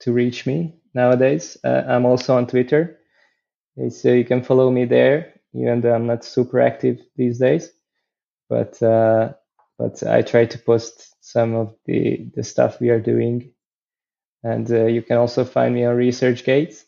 to 0.00 0.12
reach 0.12 0.46
me 0.46 0.76
nowadays. 0.94 1.56
Uh, 1.64 1.82
I'm 1.88 2.06
also 2.06 2.36
on 2.36 2.46
Twitter, 2.46 2.98
so 3.90 4.12
you 4.12 4.24
can 4.24 4.42
follow 4.42 4.70
me 4.70 4.84
there. 4.86 5.34
Even 5.54 5.80
though 5.80 5.94
I'm 5.94 6.06
not 6.06 6.24
super 6.24 6.60
active 6.60 7.00
these 7.16 7.38
days, 7.38 7.72
but 8.48 8.82
uh, 8.82 9.34
but 9.78 10.02
I 10.04 10.22
try 10.22 10.46
to 10.46 10.58
post 10.58 11.14
some 11.20 11.54
of 11.54 11.74
the, 11.86 12.30
the 12.34 12.44
stuff 12.44 12.80
we 12.80 12.90
are 12.90 13.00
doing. 13.00 13.52
And 14.44 14.70
uh, 14.70 14.86
you 14.86 15.02
can 15.02 15.18
also 15.18 15.44
find 15.44 15.74
me 15.74 15.84
on 15.84 15.96
ResearchGate, 15.96 16.82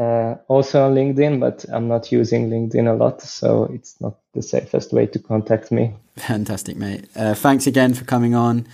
uh, 0.00 0.36
also 0.48 0.86
on 0.86 0.94
LinkedIn, 0.94 1.40
but 1.40 1.66
I'm 1.72 1.88
not 1.88 2.12
using 2.12 2.50
LinkedIn 2.50 2.88
a 2.90 2.94
lot, 2.96 3.22
so 3.22 3.64
it's 3.64 4.00
not 4.00 4.18
the 4.34 4.42
safest 4.42 4.92
way 4.92 5.06
to 5.06 5.18
contact 5.18 5.72
me. 5.72 5.94
Fantastic, 6.16 6.76
mate. 6.76 7.06
Uh, 7.16 7.34
thanks 7.34 7.66
again 7.66 7.94
for 7.94 8.04
coming 8.04 8.34
on. 8.34 8.66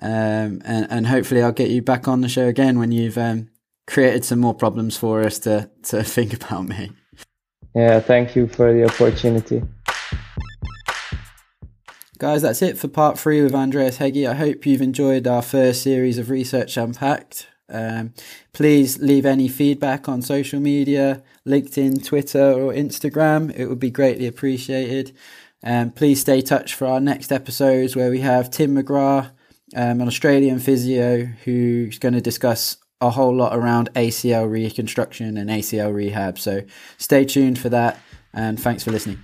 Um, 0.00 0.60
and, 0.64 0.86
and 0.90 1.06
hopefully 1.06 1.42
I'll 1.42 1.52
get 1.52 1.70
you 1.70 1.82
back 1.82 2.06
on 2.06 2.20
the 2.20 2.28
show 2.28 2.46
again 2.46 2.78
when 2.78 2.92
you've 2.92 3.16
um, 3.16 3.48
created 3.86 4.24
some 4.24 4.40
more 4.40 4.54
problems 4.54 4.96
for 4.96 5.22
us 5.22 5.38
to, 5.40 5.70
to 5.84 6.02
think 6.04 6.34
about, 6.34 6.68
mate. 6.68 6.92
Yeah, 7.74 8.00
thank 8.00 8.36
you 8.36 8.46
for 8.46 8.72
the 8.72 8.84
opportunity. 8.84 9.62
Guys, 12.18 12.40
that's 12.40 12.62
it 12.62 12.78
for 12.78 12.88
part 12.88 13.18
three 13.18 13.42
with 13.42 13.54
Andreas 13.54 13.98
Hegyi. 13.98 14.26
I 14.26 14.34
hope 14.34 14.64
you've 14.64 14.80
enjoyed 14.80 15.26
our 15.26 15.42
first 15.42 15.82
series 15.82 16.16
of 16.16 16.30
Research 16.30 16.78
Unpacked. 16.78 17.48
Um, 17.68 18.14
please 18.52 18.98
leave 18.98 19.26
any 19.26 19.48
feedback 19.48 20.08
on 20.08 20.22
social 20.22 20.60
media, 20.60 21.22
LinkedIn, 21.46 22.04
Twitter, 22.04 22.52
or 22.52 22.72
Instagram. 22.72 23.56
It 23.56 23.66
would 23.66 23.80
be 23.80 23.90
greatly 23.90 24.26
appreciated. 24.26 25.16
Um, 25.62 25.90
please 25.90 26.20
stay 26.20 26.42
touch 26.42 26.74
for 26.74 26.86
our 26.86 27.00
next 27.00 27.32
episodes 27.32 27.96
where 27.96 28.10
we 28.10 28.20
have 28.20 28.50
Tim 28.50 28.76
McGrath, 28.76 29.30
um, 29.74 30.00
an 30.00 30.06
Australian 30.06 30.60
physio, 30.60 31.24
who's 31.44 31.98
going 31.98 32.14
to 32.14 32.20
discuss 32.20 32.76
a 33.00 33.10
whole 33.10 33.34
lot 33.34 33.56
around 33.56 33.92
ACL 33.94 34.50
reconstruction 34.50 35.36
and 35.36 35.50
ACL 35.50 35.94
rehab. 35.94 36.38
So 36.38 36.62
stay 36.98 37.24
tuned 37.24 37.58
for 37.58 37.68
that, 37.70 37.98
and 38.32 38.60
thanks 38.60 38.84
for 38.84 38.90
listening. 38.90 39.18